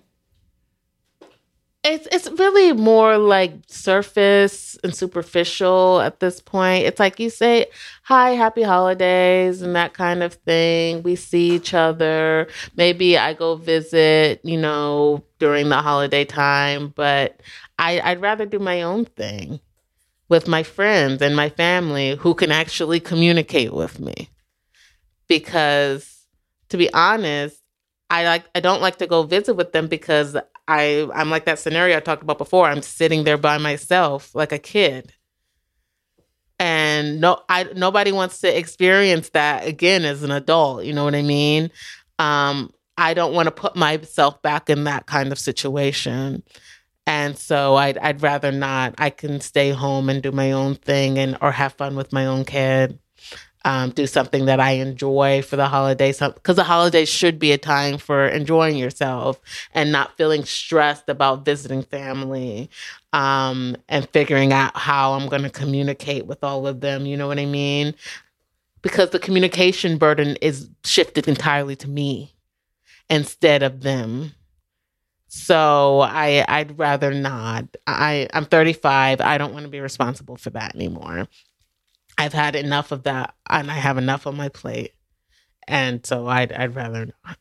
It's 1.87 2.09
it's 2.11 2.31
really 2.41 2.73
more 2.73 3.19
like 3.19 3.53
surface 3.67 4.79
and 4.83 4.95
superficial 4.95 6.01
at 6.01 6.19
this 6.19 6.41
point. 6.41 6.87
It's 6.87 6.99
like 6.99 7.21
you 7.21 7.29
say, 7.29 7.67
"Hi, 8.05 8.31
happy 8.31 8.63
holidays" 8.63 9.61
and 9.61 9.77
that 9.77 9.93
kind 9.93 10.23
of 10.23 10.33
thing. 10.35 11.03
We 11.03 11.15
see 11.15 11.51
each 11.51 11.75
other. 11.75 12.49
Maybe 12.77 13.19
I 13.19 13.35
go 13.35 13.57
visit, 13.57 14.41
you 14.45 14.57
know, 14.59 15.23
during 15.39 15.69
the 15.69 15.77
holiday 15.83 16.25
time, 16.25 16.89
but 16.97 17.41
I, 17.79 18.01
I'd 18.01 18.23
rather 18.23 18.47
do 18.47 18.59
my 18.59 18.81
own 18.83 19.05
thing 19.05 19.61
with 20.29 20.49
my 20.49 20.63
friends 20.63 21.23
and 21.23 21.37
my 21.37 21.51
family 21.51 22.17
who 22.17 22.35
can 22.35 22.53
actually 22.53 23.01
communicate 23.01 23.75
with 23.75 24.01
me. 24.01 24.31
Because 25.29 26.27
to 26.69 26.77
be 26.77 26.93
honest, 26.93 27.61
I 28.11 28.25
like 28.25 28.45
I 28.55 28.61
don't 28.61 28.83
like 28.83 28.97
to 28.99 29.07
go 29.07 29.23
visit 29.25 29.55
with 29.55 29.73
them 29.73 29.87
because 29.89 30.37
I 30.67 31.09
I'm 31.15 31.31
like 31.31 31.45
that 31.47 31.59
scenario 31.59 31.97
I 31.97 32.01
talked 32.01 32.23
about 32.23 32.39
before. 32.39 32.67
I'm 32.67 32.83
sitting 32.83 33.25
there 33.25 33.39
by 33.39 33.59
myself 33.59 34.35
like 34.35 34.53
a 34.53 34.59
kid. 34.59 35.13
And 36.59 37.21
no 37.21 37.43
I 37.49 37.65
nobody 37.75 38.13
wants 38.13 38.41
to 38.41 38.59
experience 38.59 39.31
that 39.31 39.67
again 39.67 40.05
as 40.05 40.23
an 40.23 40.31
adult, 40.31 40.85
you 40.85 40.93
know 40.93 41.05
what 41.05 41.15
I 41.15 41.23
mean? 41.23 41.71
Um 42.19 42.73
I 42.97 43.13
don't 43.15 43.35
want 43.35 43.47
to 43.47 43.51
put 43.51 43.75
myself 43.77 44.41
back 44.41 44.71
in 44.71 44.85
that 44.85 45.07
kind 45.07 45.33
of 45.33 45.39
situation. 45.39 46.43
And 47.07 47.37
so 47.37 47.75
I'd 47.75 47.99
I'd 47.99 48.23
rather 48.23 48.53
not. 48.53 48.95
I 48.99 49.11
can 49.11 49.41
stay 49.41 49.71
home 49.71 50.09
and 50.09 50.23
do 50.23 50.33
my 50.33 50.53
own 50.53 50.77
thing 50.77 51.19
and 51.19 51.37
or 51.43 51.53
have 51.53 51.75
fun 51.75 51.97
with 51.97 52.13
my 52.13 52.27
own 52.27 52.45
kid 52.45 52.99
um, 53.65 53.91
do 53.91 54.07
something 54.07 54.45
that 54.47 54.61
I 54.61 54.73
enjoy 54.73 55.43
for 55.43 55.57
the 55.57 55.69
holiday. 55.69 56.13
because 56.13 56.57
the 56.57 56.65
holidays 56.65 57.09
should 57.09 57.39
be 57.39 57.53
a 57.53 57.59
time 57.59 57.99
for 57.99 58.27
enjoying 58.27 58.77
yourself 58.77 59.41
and 59.73 59.91
not 59.91 60.17
feeling 60.17 60.45
stressed 60.45 61.09
about 61.09 61.45
visiting 61.45 61.83
family 61.83 62.69
um, 63.13 63.77
and 63.89 64.09
figuring 64.11 64.53
out 64.53 64.77
how 64.77 65.15
I'm 65.15 65.29
going 65.29 65.43
to 65.43 65.51
communicate 65.51 66.27
with 66.27 66.45
all 66.45 66.67
of 66.67 66.81
them. 66.81 67.07
You 67.07 67.17
know 67.17 67.27
what 67.27 67.39
I 67.39 67.47
mean? 67.47 67.95
Because 68.83 69.11
the 69.11 69.19
communication 69.19 69.97
burden 69.97 70.37
is 70.43 70.69
shifted 70.85 71.27
entirely 71.27 71.77
to 71.77 71.89
me 71.89 72.35
instead 73.09 73.63
of 73.63 73.81
them. 73.81 74.35
So 75.29 76.01
I 76.01 76.45
I'd 76.47 76.79
rather 76.79 77.13
not. 77.13 77.65
I 77.87 78.29
I'm 78.33 78.45
35. 78.45 79.21
I 79.21 79.37
don't 79.39 79.53
want 79.53 79.65
to 79.65 79.71
be 79.71 79.81
responsible 79.81 80.37
for 80.37 80.51
that 80.51 80.75
anymore. 80.75 81.27
I've 82.17 82.33
had 82.33 82.57
enough 82.57 82.93
of 82.93 83.05
that 83.05 83.35
and 83.49 83.71
I 83.71 83.75
have 83.75 83.99
enough 83.99 84.27
on 84.27 84.37
my 84.37 84.49
plate. 84.49 84.93
And 85.67 86.05
so 86.05 86.27
I'd 86.27 86.53
I'd 86.53 86.75
rather 86.75 87.07
not. 87.07 87.39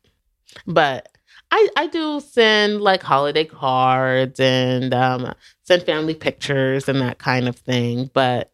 But 0.65 1.09
I 1.51 1.67
I 1.75 1.87
do 1.87 2.19
send 2.19 2.81
like 2.81 3.03
holiday 3.03 3.45
cards 3.45 4.39
and 4.39 4.93
um 4.93 5.33
send 5.63 5.83
family 5.83 6.15
pictures 6.15 6.87
and 6.87 7.01
that 7.01 7.19
kind 7.19 7.47
of 7.47 7.55
thing, 7.57 8.09
but 8.13 8.51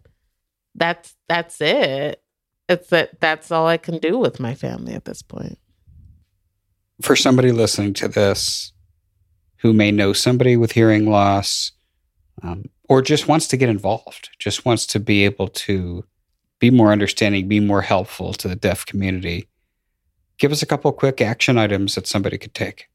that's 0.75 1.15
that's 1.27 1.61
it. 1.61 2.21
It's 2.67 2.89
that 2.89 3.19
that's 3.19 3.51
all 3.51 3.67
I 3.67 3.77
can 3.77 3.99
do 3.99 4.17
with 4.17 4.39
my 4.39 4.53
family 4.55 4.93
at 4.93 5.05
this 5.05 5.21
point. 5.21 5.57
For 7.01 7.15
somebody 7.15 7.51
listening 7.51 7.93
to 7.95 8.07
this 8.07 8.73
who 9.57 9.73
may 9.73 9.91
know 9.91 10.13
somebody 10.13 10.57
with 10.57 10.71
hearing 10.71 11.09
loss, 11.09 11.71
um, 12.43 12.65
or 12.87 13.01
just 13.01 13.27
wants 13.27 13.47
to 13.47 13.57
get 13.57 13.69
involved, 13.69 14.29
just 14.39 14.65
wants 14.65 14.85
to 14.87 14.99
be 14.99 15.25
able 15.25 15.47
to 15.47 16.03
be 16.59 16.69
more 16.69 16.91
understanding, 16.91 17.47
be 17.47 17.59
more 17.59 17.81
helpful 17.81 18.33
to 18.33 18.47
the 18.47 18.55
deaf 18.55 18.85
community. 18.85 19.47
Give 20.37 20.51
us 20.51 20.61
a 20.61 20.65
couple 20.65 20.91
quick 20.91 21.21
action 21.21 21.57
items 21.57 21.95
that 21.95 22.07
somebody 22.07 22.37
could 22.37 22.53
take. 22.53 22.87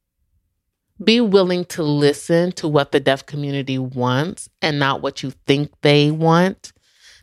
Be 1.03 1.21
willing 1.21 1.65
to 1.67 1.83
listen 1.83 2.53
to 2.53 2.69
what 2.69 2.93
the 2.93 3.01
deaf 3.01 3.27
community 3.27 3.79
wants 3.79 4.49
and 4.63 4.79
not 4.79 5.03
what 5.03 5.23
you 5.23 5.33
think 5.47 5.73
they 5.83 6.11
want, 6.11 6.73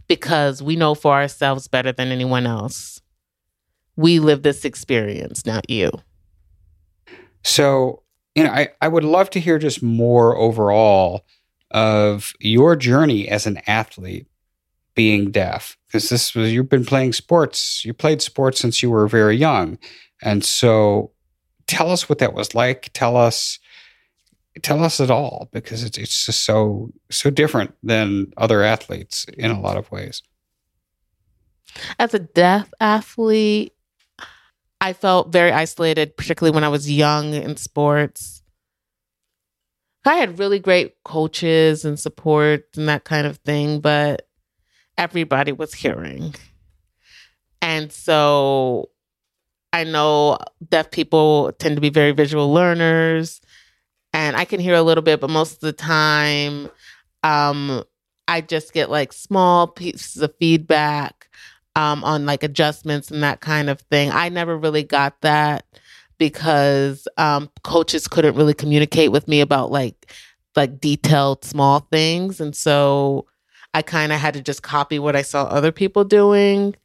because 0.07 0.61
we 0.61 0.75
know 0.75 0.93
for 0.93 1.13
ourselves 1.13 1.67
better 1.67 1.91
than 1.91 2.09
anyone 2.09 2.45
else. 2.45 3.01
We 3.95 4.19
live 4.19 4.43
this 4.43 4.65
experience, 4.65 5.45
not 5.45 5.69
you. 5.69 5.91
So, 7.43 8.03
you 8.35 8.43
know, 8.43 8.51
I, 8.51 8.69
I 8.81 8.87
would 8.87 9.03
love 9.03 9.29
to 9.31 9.39
hear 9.39 9.57
just 9.57 9.81
more 9.81 10.35
overall 10.35 11.25
of 11.71 12.33
your 12.39 12.75
journey 12.75 13.29
as 13.29 13.47
an 13.47 13.61
athlete 13.67 14.27
being 14.95 15.31
deaf. 15.31 15.77
Because 15.87 16.09
this 16.09 16.33
was 16.33 16.53
you've 16.53 16.69
been 16.69 16.85
playing 16.85 17.13
sports 17.13 17.83
you 17.83 17.93
played 17.93 18.21
sports 18.21 18.59
since 18.59 18.81
you 18.81 18.89
were 18.89 19.07
very 19.07 19.35
young. 19.35 19.77
And 20.21 20.45
so 20.45 21.11
tell 21.67 21.89
us 21.91 22.07
what 22.07 22.19
that 22.19 22.33
was 22.33 22.53
like. 22.55 22.91
Tell 22.93 23.17
us 23.17 23.59
tell 24.61 24.83
us 24.83 24.99
it 24.99 25.09
all 25.09 25.49
because 25.51 25.83
it's, 25.83 25.97
it's 25.97 26.25
just 26.25 26.41
so 26.41 26.91
so 27.09 27.29
different 27.29 27.73
than 27.83 28.31
other 28.37 28.63
athletes 28.63 29.25
in 29.37 29.51
a 29.51 29.59
lot 29.59 29.77
of 29.77 29.91
ways. 29.91 30.21
As 31.99 32.13
a 32.13 32.19
deaf 32.19 32.71
athlete 32.79 33.73
i 34.81 34.93
felt 34.93 35.31
very 35.31 35.51
isolated 35.51 36.17
particularly 36.17 36.53
when 36.53 36.63
i 36.63 36.69
was 36.69 36.91
young 36.91 37.33
in 37.33 37.55
sports. 37.55 38.43
I 40.03 40.15
had 40.15 40.39
really 40.39 40.59
great 40.59 40.95
coaches 41.03 41.85
and 41.85 41.99
support 41.99 42.65
and 42.75 42.89
that 42.89 43.03
kind 43.03 43.27
of 43.27 43.37
thing, 43.37 43.79
but 43.81 44.27
everybody 45.01 45.51
was 45.51 45.73
hearing. 45.73 46.35
And 47.59 47.91
so 47.91 48.89
I 49.73 49.83
know 49.83 50.37
deaf 50.69 50.91
people 50.91 51.51
tend 51.53 51.75
to 51.75 51.81
be 51.81 51.89
very 51.89 52.11
visual 52.11 52.53
learners, 52.53 53.41
and 54.13 54.35
I 54.35 54.45
can 54.45 54.59
hear 54.59 54.75
a 54.75 54.83
little 54.83 55.01
bit, 55.01 55.19
but 55.19 55.29
most 55.29 55.53
of 55.55 55.59
the 55.61 55.73
time, 55.73 56.69
um, 57.23 57.83
I 58.27 58.41
just 58.41 58.73
get 58.73 58.91
like 58.91 59.11
small 59.11 59.67
pieces 59.67 60.21
of 60.21 60.35
feedback 60.39 61.29
um, 61.75 62.03
on 62.03 62.25
like 62.27 62.43
adjustments 62.43 63.09
and 63.09 63.23
that 63.23 63.41
kind 63.41 63.69
of 63.69 63.81
thing. 63.81 64.11
I 64.11 64.29
never 64.29 64.55
really 64.55 64.83
got 64.83 65.19
that 65.21 65.65
because 66.19 67.07
um, 67.17 67.49
coaches 67.63 68.07
couldn't 68.07 68.35
really 68.35 68.53
communicate 68.53 69.11
with 69.11 69.27
me 69.27 69.41
about 69.41 69.71
like 69.71 70.13
like 70.55 70.79
detailed 70.79 71.43
small 71.43 71.87
things, 71.91 72.39
and 72.39 72.55
so 72.55 73.25
I 73.73 73.81
kind 73.81 74.11
of 74.11 74.19
had 74.19 74.33
to 74.33 74.41
just 74.41 74.63
copy 74.63 74.99
what 74.99 75.15
I 75.15 75.21
saw 75.21 75.43
other 75.43 75.71
people 75.71 76.03
doing 76.03 76.75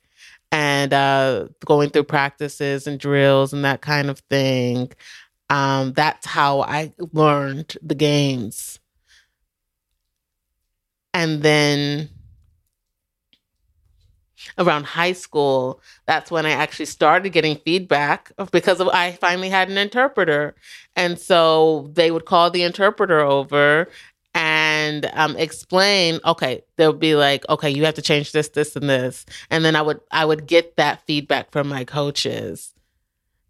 and 0.53 0.93
uh, 0.93 1.49
going 1.65 1.91
through 1.91 2.05
practices 2.05 2.87
and 2.87 2.99
drills 2.99 3.53
and 3.53 3.65
that 3.65 3.81
kind 3.81 4.09
of 4.09 4.21
thing. 4.31 4.93
Um, 5.51 5.93
that's 5.93 6.27
how 6.27 6.61
I 6.63 6.93
learned 7.13 7.77
the 7.83 7.95
games. 7.95 8.79
And 11.13 11.43
then 11.43 12.11
around 14.59 14.85
high 14.85 15.13
school, 15.13 15.81
that's 16.07 16.31
when 16.31 16.47
I 16.47 16.51
actually 16.51 16.87
started 16.87 17.31
getting 17.31 17.57
feedback 17.57 18.33
because 18.53 18.81
of, 18.81 18.89
I 18.89 19.13
finally 19.13 19.49
had 19.49 19.71
an 19.71 19.79
interpreter. 19.79 20.55
And 20.95 21.19
so 21.19 21.91
they 21.95 22.11
would 22.11 22.27
call 22.27 22.51
the 22.51 22.63
interpreter 22.63 23.21
over 23.21 23.89
and 24.77 25.11
um, 25.15 25.37
explain 25.37 26.21
okay 26.25 26.63
they'll 26.77 26.93
be 26.93 27.15
like 27.15 27.49
okay 27.49 27.71
you 27.71 27.85
have 27.85 27.95
to 27.95 28.03
change 28.03 28.33
this 28.33 28.49
this 28.49 28.77
and 28.77 28.89
this. 28.89 29.25
And 29.51 29.65
then 29.65 29.75
i 29.77 29.83
would 29.83 30.01
i 30.11 30.25
would 30.25 30.47
get 30.47 30.77
that 30.77 31.05
feedback 31.07 31.51
from 31.51 31.69
my 31.69 31.85
coaches. 31.85 32.75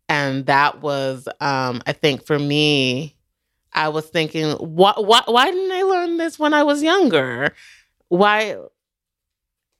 And 0.09 0.47
that 0.47 0.83
was 0.83 1.29
um, 1.41 1.83
i 1.87 1.93
think 1.93 2.24
for 2.24 2.39
me 2.39 3.16
i 3.72 3.89
was 3.89 4.07
thinking 4.07 4.53
why, 4.53 4.95
why 4.97 5.22
why 5.27 5.47
didn't 5.51 5.72
i 5.72 5.83
learn 5.83 6.16
this 6.16 6.39
when 6.39 6.55
i 6.55 6.62
was 6.62 6.83
younger? 6.83 7.53
Why 8.09 8.57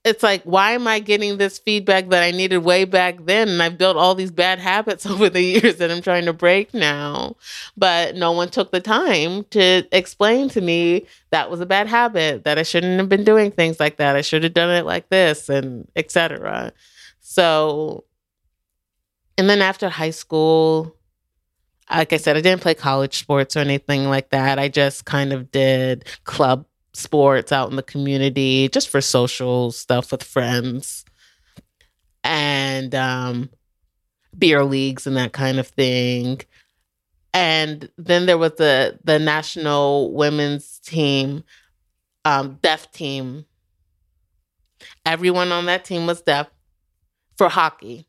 it's 0.07 0.23
like, 0.23 0.41
why 0.43 0.71
am 0.71 0.87
I 0.87 0.99
getting 0.99 1.37
this 1.37 1.59
feedback 1.59 2.09
that 2.09 2.23
I 2.23 2.31
needed 2.31 2.59
way 2.59 2.85
back 2.85 3.25
then? 3.25 3.49
And 3.49 3.61
I've 3.61 3.77
built 3.77 3.97
all 3.97 4.15
these 4.15 4.31
bad 4.31 4.59
habits 4.59 5.05
over 5.05 5.29
the 5.29 5.41
years 5.41 5.75
that 5.77 5.91
I'm 5.91 6.01
trying 6.01 6.25
to 6.25 6.33
break 6.33 6.73
now. 6.73 7.35
But 7.75 8.15
no 8.15 8.31
one 8.31 8.49
took 8.49 8.71
the 8.71 8.79
time 8.79 9.43
to 9.51 9.87
explain 9.91 10.49
to 10.49 10.61
me 10.61 11.05
that 11.31 11.51
was 11.51 11.59
a 11.59 11.65
bad 11.65 11.87
habit, 11.87 12.45
that 12.45 12.57
I 12.57 12.63
shouldn't 12.63 12.99
have 12.99 13.09
been 13.09 13.25
doing 13.25 13.51
things 13.51 13.79
like 13.79 13.97
that. 13.97 14.15
I 14.15 14.21
should 14.21 14.43
have 14.43 14.53
done 14.53 14.69
it 14.69 14.85
like 14.85 15.09
this, 15.09 15.49
and 15.49 15.87
etc. 15.95 16.71
So, 17.19 18.05
and 19.37 19.49
then 19.49 19.61
after 19.61 19.89
high 19.89 20.11
school, 20.11 20.95
like 21.89 22.13
I 22.13 22.17
said, 22.17 22.37
I 22.37 22.41
didn't 22.41 22.61
play 22.61 22.73
college 22.73 23.19
sports 23.19 23.55
or 23.55 23.59
anything 23.59 24.05
like 24.09 24.29
that. 24.29 24.57
I 24.57 24.69
just 24.69 25.05
kind 25.05 25.33
of 25.33 25.51
did 25.51 26.05
club 26.23 26.65
sports 26.97 27.51
out 27.51 27.69
in 27.69 27.75
the 27.75 27.83
community 27.83 28.69
just 28.69 28.89
for 28.89 29.01
social 29.01 29.71
stuff 29.71 30.11
with 30.11 30.23
friends 30.23 31.05
and 32.23 32.93
um, 32.95 33.49
beer 34.37 34.63
leagues 34.63 35.07
and 35.07 35.15
that 35.17 35.33
kind 35.33 35.59
of 35.59 35.67
thing. 35.67 36.41
And 37.33 37.89
then 37.97 38.25
there 38.25 38.37
was 38.37 38.53
the 38.57 38.99
the 39.03 39.19
national 39.19 40.11
women's 40.13 40.79
team, 40.79 41.43
um, 42.25 42.57
deaf 42.61 42.91
team. 42.91 43.45
Everyone 45.05 45.51
on 45.51 45.65
that 45.65 45.85
team 45.85 46.07
was 46.07 46.21
deaf 46.21 46.47
for 47.37 47.49
hockey. 47.49 48.07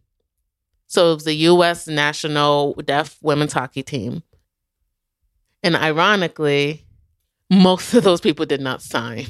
So 0.86 1.12
it 1.12 1.14
was 1.16 1.24
the 1.24 1.34
U.S. 1.34 1.86
national 1.86 2.72
deaf 2.74 3.18
women's 3.20 3.52
hockey 3.52 3.82
team. 3.82 4.22
And 5.62 5.76
ironically, 5.76 6.86
most 7.50 7.94
of 7.94 8.04
those 8.04 8.20
people 8.20 8.46
did 8.46 8.60
not 8.60 8.82
sign. 8.82 9.26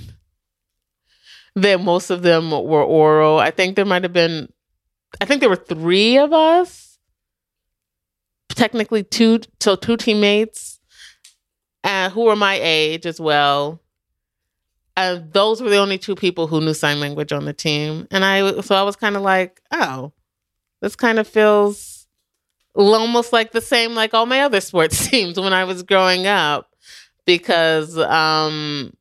That 1.55 1.81
most 1.81 2.11
of 2.11 2.23
them 2.23 2.51
were 2.51 2.83
oral. 2.83 3.39
I 3.39 3.51
think 3.51 3.77
there 3.77 3.85
might 3.85 4.03
have 4.03 4.13
been, 4.13 4.53
I 5.21 5.25
think 5.25 5.41
there 5.41 5.49
were 5.49 5.57
three 5.57 6.19
of 6.19 6.33
us, 6.33 6.99
technically 8.51 9.03
two, 9.03 9.41
so 9.61 9.77
two 9.77 9.97
teammates, 9.97 10.79
uh, 11.85 12.11
who 12.11 12.25
were 12.25 12.37
my 12.37 12.59
age 12.61 13.07
as 13.07 13.21
well. 13.21 13.81
And 14.97 15.33
those 15.33 15.63
were 15.63 15.71
the 15.71 15.77
only 15.77 15.97
two 15.97 16.17
people 16.17 16.49
who 16.49 16.61
knew 16.61 16.75
sign 16.75 16.99
language 16.99 17.33
on 17.33 17.45
the 17.45 17.53
team. 17.53 18.09
And 18.11 18.25
I, 18.25 18.61
so 18.61 18.75
I 18.75 18.83
was 18.83 18.97
kind 18.97 19.17
of 19.17 19.23
like, 19.23 19.61
oh, 19.71 20.13
this 20.81 20.97
kind 20.97 21.19
of 21.19 21.27
feels 21.27 22.07
almost 22.75 23.33
like 23.33 23.53
the 23.53 23.61
same 23.61 23.95
like 23.95 24.15
all 24.15 24.27
my 24.27 24.43
other 24.43 24.61
sports 24.61 25.09
teams 25.11 25.39
when 25.39 25.53
I 25.53 25.65
was 25.65 25.83
growing 25.83 26.27
up 26.27 26.71
because 27.29 27.99
um 27.99 28.93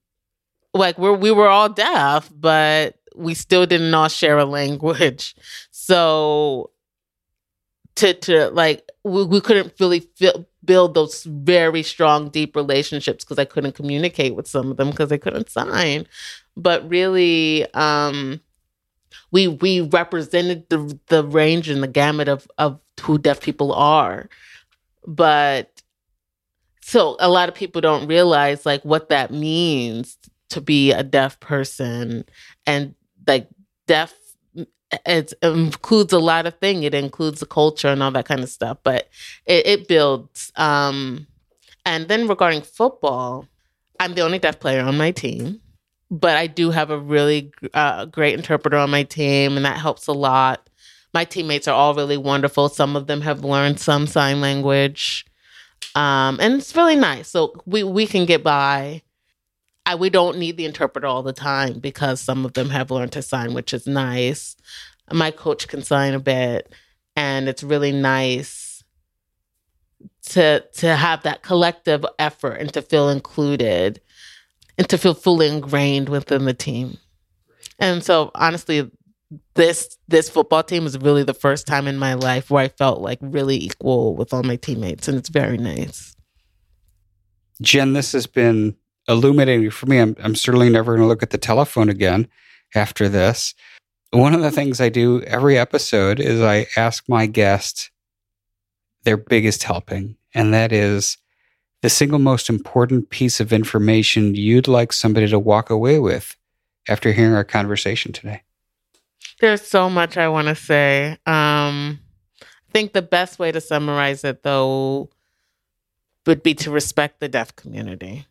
like 0.74 0.98
we're 1.00 1.14
we 1.14 1.32
were 1.32 1.48
all 1.50 1.70
deaf, 1.70 2.30
but 2.36 2.98
we 3.16 3.34
still 3.34 3.66
didn't 3.66 3.94
all 3.94 4.10
share 4.10 4.38
a 4.38 4.46
language. 4.46 5.36
So 5.72 6.72
to 7.96 8.14
to 8.14 8.50
like 8.50 8.90
we, 9.04 9.26
we 9.26 9.42
couldn't 9.42 9.74
really 9.80 10.02
feel, 10.02 10.46
build 10.64 10.94
those 10.94 11.24
very 11.24 11.82
strong 11.84 12.30
deep 12.30 12.56
relationships 12.56 13.24
because 13.24 13.40
I 13.40 13.46
couldn't 13.46 13.76
communicate 13.76 14.36
with 14.36 14.48
some 14.48 14.70
of 14.72 14.78
them 14.78 14.90
because 14.92 15.10
they 15.10 15.18
couldn't 15.18 15.50
sign. 15.50 16.06
But 16.56 16.88
really 16.88 17.72
um 17.74 18.42
we 19.32 19.48
we 19.48 19.82
represented 19.82 20.70
the 20.70 21.00
the 21.08 21.24
range 21.26 21.70
and 21.70 21.84
the 21.84 21.88
gamut 21.88 22.28
of 22.28 22.48
of 22.58 22.80
who 23.02 23.18
deaf 23.18 23.42
people 23.42 23.74
are. 23.74 24.30
But 25.08 25.77
so 26.88 27.18
a 27.20 27.28
lot 27.28 27.50
of 27.50 27.56
people 27.56 27.82
don't 27.82 28.08
realize 28.08 28.66
like 28.66 28.82
what 28.86 29.10
that 29.10 29.30
means 29.30 30.18
to 30.48 30.62
be 30.62 30.94
a 30.94 31.04
deaf 31.04 31.38
person. 31.42 32.24
And 32.66 32.96
like 33.28 33.50
deaf 33.88 34.14
it 35.06 35.34
includes 35.42 36.14
a 36.14 36.20
lot 36.20 36.46
of 36.46 36.58
things 36.60 36.86
it 36.86 36.94
includes 36.94 37.42
the 37.42 37.46
culture 37.46 37.90
and 37.90 38.02
all 38.02 38.10
that 38.10 38.24
kind 38.24 38.40
of 38.40 38.48
stuff 38.48 38.78
but 38.84 39.10
it, 39.46 39.68
it 39.68 39.88
builds 39.90 40.50
um 40.56 41.28
and 41.86 42.08
then 42.08 42.26
regarding 42.26 42.62
football 42.62 43.46
i'm 44.00 44.14
the 44.14 44.22
only 44.22 44.40
deaf 44.40 44.62
player 44.62 44.82
on 44.82 44.96
my 44.98 45.12
team 45.12 45.60
but 46.10 46.38
i 46.38 46.48
do 46.48 46.72
have 46.72 46.90
a 46.90 46.98
really 46.98 47.52
uh, 47.74 48.06
great 48.06 48.34
interpreter 48.34 48.78
on 48.78 48.90
my 48.90 49.04
team 49.04 49.58
and 49.58 49.66
that 49.66 49.78
helps 49.78 50.08
a 50.08 50.14
lot. 50.14 50.70
My 51.14 51.26
teammates 51.26 51.68
are 51.68 51.76
all 51.76 51.94
really 51.94 52.18
wonderful. 52.18 52.70
Some 52.70 52.96
of 52.96 53.08
them 53.08 53.20
have 53.22 53.44
learned 53.44 53.80
some 53.82 54.08
sign 54.08 54.40
language 54.40 55.26
um, 55.96 56.38
and 56.40 56.56
it's 56.56 56.76
really 56.76 56.96
nice. 56.96 57.28
So 57.28 57.54
we 57.66 57.84
we 57.84 58.08
can 58.08 58.26
get 58.26 58.44
by. 58.44 59.02
I, 59.86 59.96
we 59.96 60.10
don't 60.10 60.38
need 60.38 60.58
the 60.58 60.66
interpreter 60.66 61.08
all 61.08 61.24
the 61.24 61.32
time 61.34 61.80
because 61.80 62.20
some 62.20 62.46
of 62.46 62.54
them 62.54 62.70
have 62.70 62.92
learned 62.92 63.14
to 63.14 63.22
sign, 63.22 63.54
which 63.54 63.74
is 63.74 63.88
nice. 63.88 64.58
My 65.12 65.32
coach 65.32 65.70
can 65.70 65.82
sign 65.82 66.14
a 66.14 66.20
bit, 66.20 66.74
and 67.16 67.48
it's 67.48 67.64
really 67.64 67.94
nice 67.94 68.84
to 70.30 70.64
to 70.74 70.96
have 70.96 71.24
that 71.24 71.42
collective 71.42 72.06
effort 72.20 72.56
and 72.56 72.72
to 72.74 72.82
feel 72.82 73.10
included 73.10 74.02
and 74.78 74.88
to 74.90 74.98
feel 74.98 75.14
fully 75.14 75.48
ingrained 75.48 76.10
within 76.10 76.46
the 76.46 76.54
team. 76.54 76.98
And 77.80 78.04
so 78.04 78.32
honestly, 78.36 78.92
this 79.56 79.98
this 80.08 80.30
football 80.30 80.64
team 80.64 80.86
is 80.86 80.98
really 81.00 81.24
the 81.24 81.34
first 81.34 81.68
time 81.68 81.88
in 81.88 81.98
my 81.98 82.14
life 82.14 82.50
where 82.50 82.64
I 82.64 82.70
felt 82.70 83.02
like 83.02 83.20
really 83.22 83.58
equal 83.58 84.16
with 84.16 84.34
all 84.34 84.44
my 84.44 84.56
teammates, 84.56 85.08
and 85.08 85.18
it's 85.18 85.30
very 85.30 85.58
nice. 85.58 86.16
Jen, 87.62 87.94
this 87.94 88.12
has 88.12 88.28
been 88.28 88.76
illuminating 89.08 89.70
for 89.72 89.88
me. 89.88 89.98
I'm, 90.00 90.16
I'm 90.20 90.36
certainly 90.36 90.70
never 90.70 90.94
going 90.94 91.02
to 91.02 91.08
look 91.08 91.24
at 91.24 91.32
the 91.32 91.38
telephone 91.38 91.90
again 91.90 92.28
after 92.76 93.10
this. 93.10 93.54
One 94.12 94.34
of 94.34 94.42
the 94.42 94.52
things 94.52 94.80
I 94.80 94.90
do 94.90 95.22
every 95.24 95.58
episode 95.58 96.20
is 96.20 96.42
I 96.42 96.68
ask 96.78 97.04
my 97.10 97.26
guest 97.26 97.92
their 99.04 99.18
biggest 99.18 99.64
helping, 99.64 100.18
and 100.34 100.54
that 100.54 100.72
is 100.72 101.18
the 101.82 101.90
single 101.90 102.20
most 102.20 102.50
important 102.50 103.10
piece 103.10 103.40
of 103.40 103.52
information 103.52 104.36
you'd 104.36 104.68
like 104.68 104.94
somebody 104.94 105.28
to 105.28 105.40
walk 105.40 105.70
away 105.70 106.00
with 106.00 106.36
after 106.88 107.12
hearing 107.12 107.34
our 107.34 107.44
conversation 107.44 108.14
today. 108.14 108.44
There's 109.40 109.62
so 109.62 109.90
much 109.90 110.18
I 110.18 110.30
want 110.30 110.48
to 110.48 110.56
say. 110.56 111.12
Um, 111.26 112.00
I 112.42 112.72
think 112.72 112.94
the 112.94 113.02
best 113.02 113.40
way 113.40 113.52
to 113.52 113.62
summarize 113.62 114.24
it, 114.24 114.44
though, 114.44 115.10
would 116.26 116.44
be 116.44 116.54
to 116.56 116.72
respect 116.72 117.20
the 117.20 117.30
deaf 117.30 117.56
community, 117.56 118.26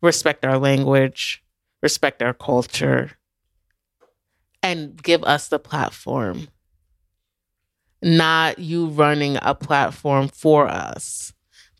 respect 0.00 0.44
our 0.44 0.58
language, 0.58 1.42
respect 1.80 2.22
our 2.22 2.34
culture, 2.34 3.12
and 4.62 5.00
give 5.02 5.24
us 5.24 5.48
the 5.48 5.58
platform. 5.58 6.48
Not 8.02 8.58
you 8.58 8.86
running 8.86 9.38
a 9.42 9.54
platform 9.54 10.28
for 10.28 10.66
us 10.68 11.32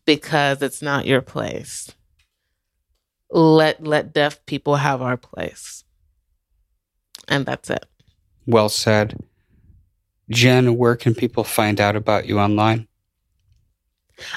because 0.05 0.61
it's 0.61 0.81
not 0.81 1.05
your 1.05 1.21
place. 1.21 1.91
Let 3.29 3.85
let 3.85 4.13
deaf 4.13 4.45
people 4.45 4.77
have 4.77 5.01
our 5.01 5.17
place. 5.17 5.83
And 7.27 7.45
that's 7.45 7.69
it. 7.69 7.85
Well 8.45 8.69
said. 8.69 9.19
Jen, 10.29 10.77
where 10.77 10.95
can 10.95 11.13
people 11.13 11.43
find 11.43 11.79
out 11.79 11.95
about 11.95 12.25
you 12.25 12.39
online? 12.39 12.87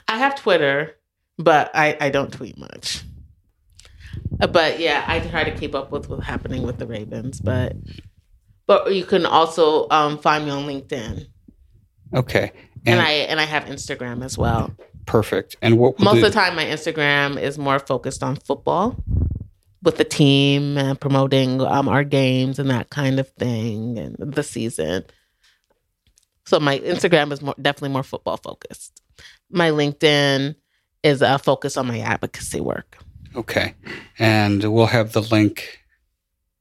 I 0.09 0.19
have 0.19 0.37
Twitter, 0.37 0.97
but 1.39 1.71
I, 1.75 1.97
I 2.01 2.11
don't 2.11 2.33
tweet 2.33 2.59
much. 2.59 3.05
Uh, 4.41 4.47
but 4.47 4.81
yeah, 4.81 5.05
I 5.07 5.21
try 5.21 5.45
to 5.45 5.57
keep 5.57 5.75
up 5.75 5.91
with 5.91 6.09
what's 6.09 6.25
happening 6.25 6.63
with 6.63 6.79
the 6.79 6.87
Ravens. 6.87 7.41
But 7.41 7.77
but 8.67 8.95
you 8.95 9.05
can 9.05 9.27
also 9.27 9.89
um, 9.91 10.19
find 10.19 10.45
me 10.45 10.51
on 10.51 10.67
LinkedIn. 10.67 11.27
Okay, 12.15 12.53
and, 12.85 12.99
and, 12.99 13.01
I 13.01 13.11
and 13.13 13.41
I 13.41 13.45
have 13.45 13.65
Instagram 13.65 14.25
as 14.25 14.37
well. 14.37 14.73
Perfect. 15.07 15.57
And 15.63 15.79
what 15.79 15.99
most 16.01 16.15
do- 16.15 16.27
of 16.27 16.33
the 16.33 16.39
time, 16.39 16.57
my 16.57 16.65
Instagram 16.65 17.41
is 17.41 17.59
more 17.59 17.79
focused 17.79 18.23
on 18.23 18.37
football 18.37 18.97
with 19.87 19.97
the 19.99 20.05
team 20.05 20.77
and 20.77 21.01
promoting 21.01 21.61
um, 21.63 21.89
our 21.89 22.03
games 22.03 22.59
and 22.59 22.69
that 22.69 22.91
kind 22.91 23.21
of 23.21 23.29
thing 23.35 23.97
and 23.97 24.17
the 24.19 24.43
season. 24.43 25.05
So 26.45 26.59
my 26.59 26.81
Instagram 26.81 27.33
is 27.33 27.41
more 27.41 27.55
definitely 27.63 27.91
more 27.91 28.03
football 28.03 28.37
focused. 28.37 29.01
My 29.49 29.71
LinkedIn 29.71 30.57
is 31.05 31.23
a 31.23 31.39
focus 31.39 31.77
on 31.77 31.87
my 31.87 32.01
advocacy 32.01 32.61
work. 32.61 32.99
Okay. 33.37 33.75
And 34.19 34.65
we'll 34.65 34.87
have 34.87 35.13
the 35.13 35.23
link, 35.23 35.79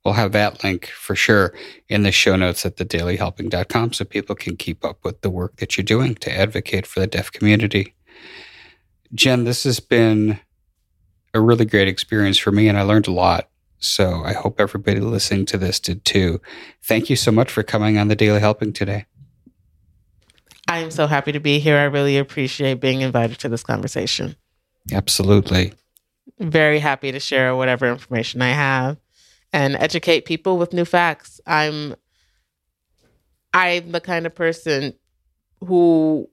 we'll 0.04 0.14
have 0.14 0.34
that 0.34 0.64
link 0.64 0.86
for 0.86 1.16
sure 1.16 1.52
in 1.90 2.04
the 2.04 2.12
show 2.12 2.36
notes 2.36 2.64
at 2.64 2.78
thedailyhelping.com 2.78 3.94
so 3.94 4.06
people 4.06 4.36
can 4.36 4.56
keep 4.56 4.86
up 4.86 5.04
with 5.04 5.22
the 5.22 5.32
work 5.32 5.56
that 5.56 5.78
you're 5.78 5.84
doing 5.84 6.14
to 6.16 6.32
advocate 6.32 6.86
for 6.86 7.00
the 7.00 7.08
deaf 7.08 7.32
community. 7.32 7.96
Jen, 9.16 9.46
this 9.46 9.64
has 9.64 9.80
been 9.80 10.40
a 11.36 11.42
really 11.42 11.66
great 11.66 11.88
experience 11.88 12.38
for 12.38 12.52
me 12.52 12.68
and 12.68 12.78
I 12.78 12.82
learned 12.82 13.08
a 13.08 13.12
lot. 13.12 13.50
So 13.78 14.24
I 14.24 14.34
hope 14.34 14.60
everybody 14.60 15.00
listening 15.00 15.46
to 15.48 15.58
this 15.58 15.80
did 15.80 16.04
too. 16.06 16.42
Thank 16.84 17.10
you 17.10 17.16
so 17.16 17.32
much 17.32 17.52
for 17.52 17.62
coming 17.62 17.98
on 17.98 18.08
the 18.08 18.16
Daily 18.16 18.40
Helping 18.40 18.74
today. 18.74 19.06
I 20.68 20.80
am 20.80 20.90
so 20.90 21.06
happy 21.06 21.32
to 21.32 21.40
be 21.40 21.60
here. 21.60 21.78
I 21.78 21.84
really 21.84 22.18
appreciate 22.18 22.80
being 22.80 23.02
invited 23.02 23.38
to 23.40 23.50
this 23.50 23.62
conversation. 23.62 24.36
Absolutely 24.92 25.74
very 26.40 26.80
happy 26.80 27.12
to 27.12 27.20
share 27.20 27.56
whatever 27.56 27.88
information 27.88 28.42
I 28.42 28.50
have 28.50 28.98
and 29.54 29.76
educate 29.76 30.26
people 30.26 30.58
with 30.58 30.74
new 30.74 30.86
facts. 30.86 31.40
I'm 31.46 31.96
I'm 33.54 33.92
the 33.92 34.02
kind 34.02 34.26
of 34.26 34.36
person 34.36 34.94
who 35.62 36.30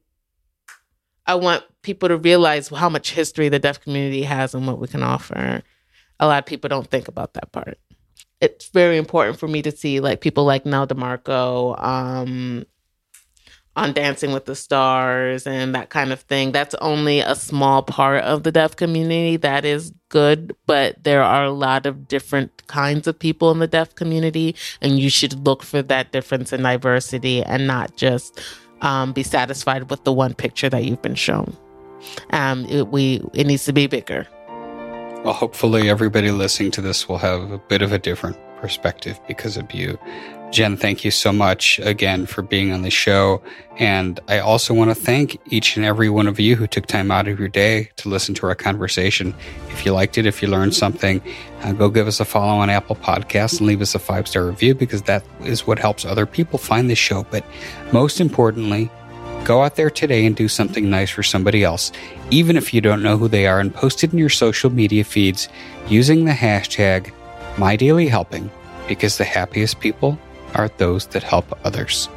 I 1.26 1.34
want 1.34 1.64
people 1.82 2.08
to 2.08 2.16
realize 2.16 2.68
how 2.68 2.88
much 2.88 3.12
history 3.12 3.48
the 3.48 3.58
deaf 3.58 3.80
community 3.80 4.22
has 4.22 4.54
and 4.54 4.66
what 4.66 4.78
we 4.78 4.88
can 4.88 5.02
offer. 5.02 5.62
A 6.20 6.26
lot 6.26 6.38
of 6.38 6.46
people 6.46 6.68
don't 6.68 6.88
think 6.88 7.08
about 7.08 7.34
that 7.34 7.52
part. 7.52 7.78
It's 8.40 8.68
very 8.68 8.96
important 8.96 9.38
for 9.38 9.46
me 9.46 9.62
to 9.62 9.70
see 9.70 10.00
like 10.00 10.20
people 10.20 10.44
like 10.44 10.64
Nyle 10.64 10.86
DiMarco, 10.86 11.82
um, 11.82 12.66
on 13.74 13.92
Dancing 13.92 14.32
with 14.32 14.44
the 14.44 14.54
Stars 14.54 15.46
and 15.46 15.74
that 15.74 15.88
kind 15.88 16.12
of 16.12 16.20
thing. 16.20 16.52
That's 16.52 16.74
only 16.76 17.20
a 17.20 17.34
small 17.34 17.82
part 17.82 18.22
of 18.24 18.42
the 18.42 18.52
deaf 18.52 18.76
community 18.76 19.36
that 19.38 19.64
is 19.64 19.92
good, 20.10 20.54
but 20.66 21.02
there 21.04 21.22
are 21.22 21.44
a 21.44 21.52
lot 21.52 21.86
of 21.86 22.06
different 22.06 22.66
kinds 22.66 23.06
of 23.06 23.18
people 23.18 23.50
in 23.50 23.60
the 23.60 23.66
deaf 23.66 23.94
community, 23.94 24.54
and 24.82 24.98
you 24.98 25.08
should 25.08 25.46
look 25.46 25.62
for 25.62 25.80
that 25.82 26.12
difference 26.12 26.52
in 26.52 26.62
diversity 26.62 27.42
and 27.42 27.66
not 27.66 27.96
just 27.96 28.40
um, 28.82 29.12
be 29.12 29.22
satisfied 29.22 29.88
with 29.90 30.04
the 30.04 30.12
one 30.12 30.34
picture 30.34 30.68
that 30.68 30.84
you've 30.84 31.02
been 31.02 31.14
shown. 31.14 31.56
Um, 32.30 32.66
it, 32.66 32.88
we 32.88 33.22
it 33.32 33.46
needs 33.46 33.64
to 33.64 33.72
be 33.72 33.86
bigger. 33.86 34.26
Well, 35.24 35.32
hopefully, 35.32 35.88
everybody 35.88 36.30
listening 36.32 36.72
to 36.72 36.80
this 36.80 37.08
will 37.08 37.18
have 37.18 37.52
a 37.52 37.58
bit 37.58 37.80
of 37.80 37.92
a 37.92 37.98
different 37.98 38.36
perspective 38.60 39.18
because 39.28 39.56
of 39.56 39.72
you. 39.72 39.98
Jen, 40.52 40.76
thank 40.76 41.02
you 41.02 41.10
so 41.10 41.32
much 41.32 41.78
again 41.78 42.26
for 42.26 42.42
being 42.42 42.72
on 42.72 42.82
the 42.82 42.90
show. 42.90 43.42
And 43.78 44.20
I 44.28 44.40
also 44.40 44.74
want 44.74 44.90
to 44.90 44.94
thank 44.94 45.40
each 45.46 45.78
and 45.78 45.86
every 45.86 46.10
one 46.10 46.26
of 46.26 46.38
you 46.38 46.56
who 46.56 46.66
took 46.66 46.84
time 46.84 47.10
out 47.10 47.26
of 47.26 47.38
your 47.38 47.48
day 47.48 47.88
to 47.96 48.10
listen 48.10 48.34
to 48.34 48.46
our 48.46 48.54
conversation. 48.54 49.34
If 49.70 49.86
you 49.86 49.94
liked 49.94 50.18
it, 50.18 50.26
if 50.26 50.42
you 50.42 50.48
learned 50.48 50.74
something, 50.74 51.22
uh, 51.62 51.72
go 51.72 51.88
give 51.88 52.06
us 52.06 52.20
a 52.20 52.26
follow 52.26 52.60
on 52.60 52.68
Apple 52.68 52.96
Podcasts 52.96 53.60
and 53.60 53.66
leave 53.66 53.80
us 53.80 53.94
a 53.94 53.98
five 53.98 54.28
star 54.28 54.44
review 54.44 54.74
because 54.74 55.00
that 55.02 55.24
is 55.40 55.66
what 55.66 55.78
helps 55.78 56.04
other 56.04 56.26
people 56.26 56.58
find 56.58 56.90
the 56.90 56.94
show. 56.94 57.24
But 57.30 57.46
most 57.90 58.20
importantly, 58.20 58.90
go 59.44 59.62
out 59.62 59.76
there 59.76 59.88
today 59.88 60.26
and 60.26 60.36
do 60.36 60.48
something 60.48 60.90
nice 60.90 61.08
for 61.08 61.22
somebody 61.22 61.64
else, 61.64 61.92
even 62.30 62.58
if 62.58 62.74
you 62.74 62.82
don't 62.82 63.02
know 63.02 63.16
who 63.16 63.26
they 63.26 63.46
are, 63.46 63.58
and 63.58 63.74
post 63.74 64.04
it 64.04 64.12
in 64.12 64.18
your 64.18 64.28
social 64.28 64.68
media 64.68 65.02
feeds 65.02 65.48
using 65.88 66.26
the 66.26 66.32
hashtag 66.32 67.10
MyDailyHelping 67.54 68.50
because 68.86 69.16
the 69.16 69.24
happiest 69.24 69.80
people 69.80 70.18
are 70.54 70.68
those 70.78 71.06
that 71.08 71.22
help 71.22 71.58
others. 71.64 72.08